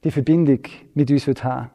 die 0.02 0.10
Verbindung 0.10 0.60
mit 0.94 1.10
uns 1.10 1.26
wird 1.26 1.44
haben. 1.44 1.70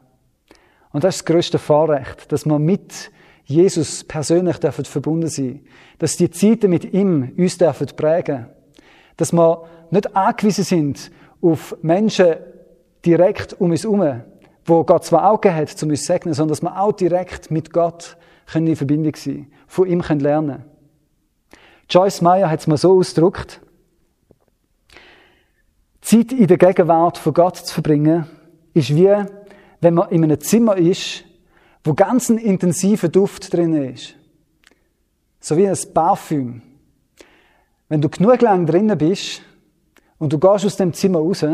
Und 0.92 1.04
das 1.04 1.16
ist 1.16 1.22
das 1.22 1.32
größte 1.32 1.58
Vorrecht, 1.58 2.30
dass 2.32 2.44
wir 2.44 2.58
mit 2.58 3.10
Jesus 3.44 4.02
persönlich 4.02 4.56
verbunden 4.56 5.28
sein, 5.28 5.60
dass 5.98 6.16
die 6.16 6.30
Zeiten 6.30 6.70
mit 6.70 6.92
ihm 6.92 7.32
uns 7.36 7.58
dürfen 7.58 7.86
prägen, 7.96 8.46
dass 9.16 9.32
wir 9.32 9.64
nicht 9.90 10.16
angewiesen 10.16 10.64
sind 10.64 11.10
auf 11.40 11.76
Menschen 11.82 12.36
direkt 13.04 13.60
um 13.60 13.70
uns 13.70 13.84
herum, 13.84 14.22
wo 14.64 14.82
Gott 14.82 15.04
zwar 15.04 15.38
gegeben 15.38 15.56
hat, 15.56 15.82
um 15.82 15.90
uns 15.90 16.00
zu 16.00 16.06
segnen, 16.06 16.34
sondern 16.34 16.54
dass 16.54 16.62
wir 16.62 16.80
auch 16.80 16.92
direkt 16.92 17.50
mit 17.52 17.72
Gott 17.72 18.16
können 18.46 18.66
in 18.66 18.76
Verbindung 18.76 19.14
sein, 19.14 19.46
von 19.68 19.86
ihm 19.86 20.02
können 20.02 20.20
lernen. 20.20 20.64
Joyce 21.88 22.20
Meyer 22.20 22.50
hat 22.50 22.60
es 22.60 22.66
mal 22.66 22.76
so 22.76 22.98
ausgedrückt, 22.98 23.60
Zeit 26.00 26.32
in 26.32 26.46
der 26.46 26.58
Gegenwart 26.58 27.18
von 27.18 27.34
Gott 27.34 27.56
zu 27.56 27.74
verbringen, 27.74 28.26
ist 28.74 28.94
wie, 28.94 29.12
wenn 29.80 29.94
man 29.94 30.10
in 30.10 30.24
einem 30.24 30.40
Zimmer 30.40 30.76
ist, 30.76 31.24
wo 31.84 31.94
ganz 31.94 32.28
ein 32.28 32.38
intensiver 32.38 33.08
Duft 33.08 33.52
drin 33.52 33.74
ist. 33.74 34.14
So 35.40 35.56
wie 35.56 35.68
ein 35.68 35.78
Parfüm. 35.94 36.62
Wenn 37.88 38.00
du 38.00 38.08
genug 38.08 38.40
lang 38.40 38.66
drinnen 38.66 38.98
bist 38.98 39.42
und 40.18 40.32
du 40.32 40.38
gehst 40.38 40.64
aus 40.64 40.76
dem 40.76 40.92
Zimmer 40.92 41.20
raus, 41.20 41.44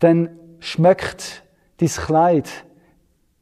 dann 0.00 0.30
schmeckt 0.58 1.44
dein 1.78 1.88
Kleid, 1.88 2.48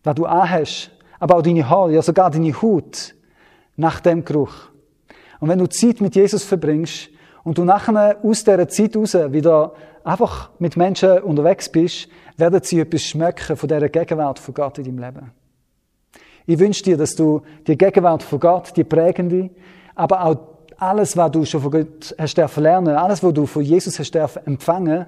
das 0.03 0.15
du 0.15 0.27
anhast, 0.27 0.91
aber 1.19 1.37
auch 1.37 1.43
deine 1.43 1.69
Haare, 1.69 1.95
ja 1.95 2.03
sogar 2.03 2.31
deine 2.31 2.61
Haut, 2.61 3.15
nach 3.77 4.01
dem 4.01 4.25
Geruch. 4.25 4.71
Und 5.41 5.49
wenn 5.49 5.59
du 5.59 5.67
Zeit 5.67 6.01
mit 6.01 6.15
Jesus 6.15 6.45
verbringst 6.45 7.09
und 7.45 7.59
du 7.59 7.65
nachher 7.65 8.19
aus 8.23 8.45
dieser 8.45 8.69
Zeit 8.69 8.97
raus 8.97 9.15
wieder 9.15 9.73
einfach 10.05 10.51
mit 10.59 10.77
Menschen 10.77 11.19
unterwegs 11.21 11.69
bist, 11.69 12.09
werden 12.37 12.61
sie 12.63 12.81
etwas 12.81 13.03
schmecken 13.03 13.57
von 13.57 13.69
dieser 13.69 13.89
Gegenwart 13.89 14.39
von 14.39 14.55
Gott 14.55 14.79
in 14.79 14.85
deinem 14.85 14.99
Leben. 14.99 15.33
Ich 16.47 16.59
wünsche 16.59 16.85
dir, 16.85 16.97
dass 16.97 17.15
du 17.17 17.43
die 17.67 17.77
Gegenwart 17.77 18.23
von 18.23 18.39
Gott, 18.39 18.77
die 18.77 18.85
prägende, 18.85 19.51
aber 19.95 20.25
auch 20.25 20.37
alles, 20.79 21.17
was 21.17 21.31
du 21.33 21.45
schon 21.45 21.61
von 21.61 21.71
Gott 21.71 22.15
hast 22.19 22.37
dürfen 22.37 22.63
lernen, 22.63 22.95
alles, 22.97 23.23
was 23.23 23.33
du 23.33 23.47
von 23.47 23.63
Jesus 23.63 23.99
hast 23.99 24.15
dürfen 24.15 24.47
empfangen, 24.47 25.07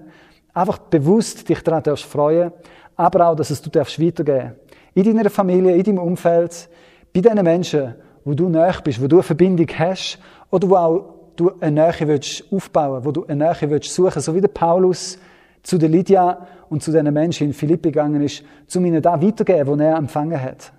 einfach 0.53 0.79
bewusst 0.79 1.49
dich 1.49 1.63
daran 1.63 1.83
darfst 1.83 2.05
freuen, 2.05 2.53
aber 2.97 3.29
auch, 3.29 3.37
dass 3.37 3.51
es 3.51 3.63
du 3.63 3.71
darfst 3.71 4.01
weitergeben. 4.03 4.57
In 4.95 5.17
deiner 5.17 5.31
Familie, 5.31 5.77
in 5.77 5.85
deinem 5.85 5.99
Umfeld, 5.99 6.69
bei 7.15 7.21
diesen 7.21 7.43
Menschen, 7.43 7.95
wo 8.25 8.35
du 8.35 8.49
näher 8.49 8.81
bist, 8.83 9.01
wo 9.01 9.07
du 9.07 9.17
eine 9.17 9.23
Verbindung 9.23 9.69
hast 9.79 10.19
oder 10.51 10.71
wo 10.71 10.77
auch 10.77 11.15
du 11.37 11.53
eine 11.61 11.83
Nähe 11.83 12.09
willst 12.09 12.45
aufbauen, 12.53 13.05
wo 13.05 13.13
du 13.13 13.25
eine 13.27 13.45
Nähe 13.45 13.71
willst 13.71 13.95
suchen, 13.95 14.21
so 14.21 14.35
wie 14.35 14.41
der 14.41 14.49
Paulus 14.49 15.19
zu 15.63 15.79
der 15.79 15.89
Lydia 15.89 16.47
und 16.69 16.83
zu 16.83 16.93
den 16.93 17.13
Menschen 17.13 17.49
in 17.49 17.53
Philippi 17.53 17.91
gegangen 17.91 18.23
ist, 18.23 18.43
um 18.75 18.85
ihnen 18.85 19.03
da 19.03 19.21
weiterzugeben, 19.21 19.67
was 19.67 19.81
er 19.81 19.97
empfangen 19.97 20.41
hat. 20.41 20.73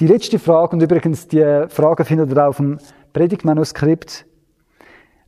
Die 0.00 0.06
letzte 0.06 0.38
Frage, 0.38 0.74
und 0.74 0.82
übrigens 0.82 1.28
die 1.28 1.66
Frage 1.68 2.04
findet 2.04 2.30
ihr 2.32 2.48
auf 2.48 2.56
dem 2.56 2.78
Predigtmanuskript. 3.12 4.24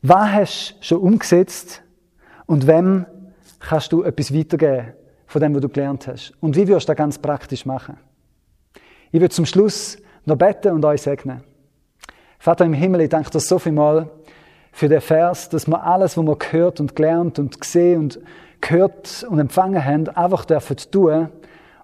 Was 0.03 0.33
hast 0.33 0.77
du 0.81 0.85
schon 0.85 0.99
umgesetzt 0.99 1.83
und 2.47 2.67
wem 2.67 3.07
kannst 3.61 3.93
du 3.93 4.03
etwas 4.03 4.35
weitergeben 4.35 4.95
von 5.27 5.41
dem, 5.41 5.55
was 5.55 5.63
du 5.63 5.69
gelernt 5.69 6.07
hast? 6.07 6.33
Und 6.41 6.57
wie 6.57 6.67
wirst 6.69 6.89
du 6.89 6.93
das 6.93 6.97
ganz 6.97 7.19
praktisch 7.19 7.67
machen? 7.67 7.97
Ich 9.11 9.21
würde 9.21 9.35
zum 9.35 9.47
Schluss 9.47 9.97
noch 10.25 10.37
beten 10.37 10.73
und 10.73 10.85
euch 10.85 11.03
segnen. 11.03 11.43
Vater 12.39 12.65
im 12.65 12.73
Himmel, 12.73 13.03
ich 13.03 13.09
danke 13.09 13.31
dir 13.31 13.41
so 13.41 13.59
viel 13.59 13.73
mal 13.73 14.11
für 14.73 14.89
den 14.89 15.01
Vers, 15.01 15.49
dass 15.49 15.67
wir 15.67 15.83
alles, 15.83 16.17
was 16.17 16.25
wir 16.25 16.37
gehört 16.37 16.81
und 16.81 16.97
gelernt 16.97 17.39
und 17.39 17.61
gesehen 17.61 18.01
und 18.01 18.21
gehört 18.61 19.25
und 19.29 19.39
empfangen 19.39 19.85
haben, 19.85 20.09
einfach 20.09 20.45
dürfen 20.45 20.77
tun 20.91 21.29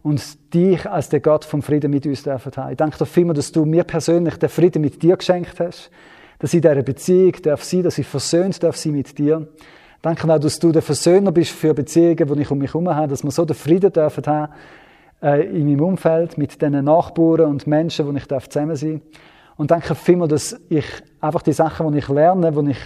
und 0.02 0.54
dich 0.54 0.88
als 0.90 1.08
der 1.08 1.20
Gott 1.20 1.44
vom 1.44 1.62
Frieden 1.62 1.90
mit 1.90 2.06
uns 2.06 2.22
dürfen 2.22 2.52
haben. 2.56 2.72
Ich 2.72 2.76
danke 2.76 2.98
dir 2.98 3.06
vielmals, 3.06 3.38
dass 3.38 3.52
du 3.52 3.64
mir 3.64 3.84
persönlich 3.84 4.36
den 4.36 4.48
Frieden 4.48 4.82
mit 4.82 5.02
dir 5.02 5.16
geschenkt 5.16 5.60
hast, 5.60 5.90
dass 6.38 6.52
ich 6.52 6.56
in 6.56 6.62
dieser 6.62 6.82
Beziehung 6.82 7.32
darf 7.42 7.62
sein, 7.62 7.82
dass 7.82 7.98
ich 7.98 8.06
versöhnt 8.06 8.62
darf 8.62 8.76
sein 8.76 8.92
mit 8.92 9.18
dir. 9.18 9.46
Danke 10.02 10.32
auch, 10.32 10.38
dass 10.38 10.58
du 10.58 10.72
der 10.72 10.80
Versöhner 10.80 11.30
bist 11.30 11.50
für 11.50 11.74
Beziehungen, 11.74 12.16
die 12.34 12.40
ich 12.40 12.50
um 12.50 12.58
mich 12.58 12.72
herum 12.72 12.88
habe, 12.88 13.08
dass 13.08 13.22
wir 13.22 13.30
so 13.30 13.44
den 13.44 13.54
Frieden 13.54 13.92
dürfen 13.92 14.26
haben, 14.26 14.52
äh, 15.22 15.44
in 15.44 15.66
meinem 15.66 15.82
Umfeld, 15.82 16.38
mit 16.38 16.62
den 16.62 16.82
Nachbarn 16.84 17.42
und 17.42 17.66
Menschen, 17.66 18.06
wo 18.06 18.12
ich 18.16 18.26
zusammen 18.26 18.76
sein 18.76 19.02
darf. 19.02 19.20
Und 19.58 19.70
danke 19.70 19.94
vielmals, 19.94 20.30
dass 20.30 20.60
ich 20.70 20.86
einfach 21.20 21.42
die 21.42 21.52
Sachen, 21.52 21.92
die 21.92 21.98
ich 21.98 22.08
lerne, 22.08 22.50
die 22.50 22.70
ich 22.70 22.78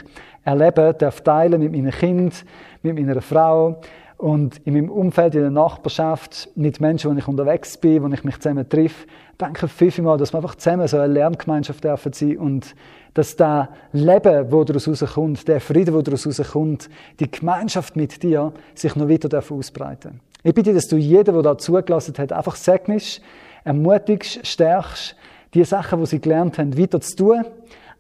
erleben, 0.43 0.93
darf 0.99 1.21
teilen 1.21 1.61
mit 1.61 1.71
meinen 1.71 1.93
Kind, 1.93 2.45
mit 2.83 2.97
meiner 2.97 3.23
Frau 3.23 3.81
und 4.25 4.57
in 4.65 4.73
meinem 4.73 4.89
Umfeld, 4.89 5.35
in 5.35 5.43
der 5.43 5.51
Nachbarschaft, 5.51 6.49
mit 6.55 6.81
Menschen, 6.81 7.11
wo 7.11 7.19
ich 7.19 7.29
unterwegs 7.29 7.77
bin, 7.77 8.03
wo 8.03 8.09
ich 8.09 8.25
mich 8.25 8.41
zusammen 8.41 8.67
treffe. 8.67 9.07
Danke 9.37 9.69
vielmals, 9.69 10.19
dass 10.19 10.33
wir 10.33 10.39
einfach 10.39 10.55
zusammen 10.55 10.89
so 10.89 10.97
eine 10.97 11.13
Lerngemeinschaft 11.13 11.85
dürfen 11.85 12.15
sein 12.15 12.39
und 12.39 12.75
dass 13.13 13.37
das 13.37 13.69
Leben, 13.93 14.51
wo 14.51 14.65
daraus 14.65 14.89
rauskommt, 14.89 15.47
der 15.47 15.61
Frieden, 15.61 15.93
wo 15.93 16.01
daraus 16.01 16.27
rauskommt, 16.27 16.89
die 17.21 17.31
Gemeinschaft 17.31 17.97
mit 17.97 18.23
dir 18.23 18.55
sich 18.75 18.97
noch 18.97 19.11
weiter 19.11 19.43
ausbreiten 19.47 20.21
Ich 20.43 20.55
bitte, 20.55 20.73
dass 20.73 20.89
du 20.89 20.97
jeden, 20.97 21.35
der 21.35 21.43
da 21.43 21.59
zugelassen 21.59 22.15
hat, 22.17 22.33
einfach 22.33 22.57
segnest, 22.57 23.21
ermutigst, 23.63 24.47
stärkst, 24.47 25.17
die 25.53 25.65
Sachen, 25.65 26.01
die 26.01 26.07
sie 26.07 26.21
gelernt 26.23 26.57
haben, 26.57 26.79
weiter 26.79 27.03
zu 27.03 27.15
tun, 27.15 27.45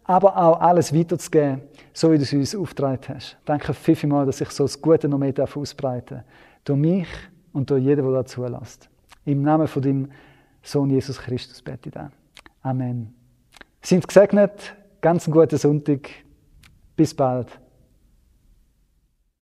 aber 0.04 0.36
auch 0.36 0.60
alles 0.60 0.94
weiterzugeben, 0.94 1.62
so 1.92 2.12
wie 2.12 2.16
du 2.16 2.22
es 2.22 2.32
uns 2.32 2.54
aufgetragen 2.54 3.00
hast. 3.08 3.36
Danke 3.44 3.72
vielmals, 3.74 4.26
dass 4.26 4.40
ich 4.40 4.50
so 4.50 4.64
das 4.64 4.80
Gute 4.80 5.08
noch 5.08 5.18
mehr 5.18 5.34
ausbreiten 5.54 6.16
darf. 6.18 6.24
Durch 6.64 6.78
mich 6.78 7.08
und 7.52 7.70
durch 7.70 7.82
jeden, 7.82 8.04
der 8.04 8.12
da 8.12 8.24
zulässt. 8.24 8.88
Im 9.24 9.42
Namen 9.42 9.66
von 9.66 9.82
deinem 9.82 10.08
Sohn 10.62 10.90
Jesus 10.90 11.18
Christus 11.18 11.62
bete 11.62 11.88
ich. 11.88 11.94
Amen. 12.62 13.14
Sind 13.82 14.06
gesegnet, 14.06 14.74
ganz 15.00 15.26
einen 15.26 15.34
guten 15.34 15.58
Sonntag. 15.58 16.10
Bis 16.96 17.14
bald. 17.14 17.48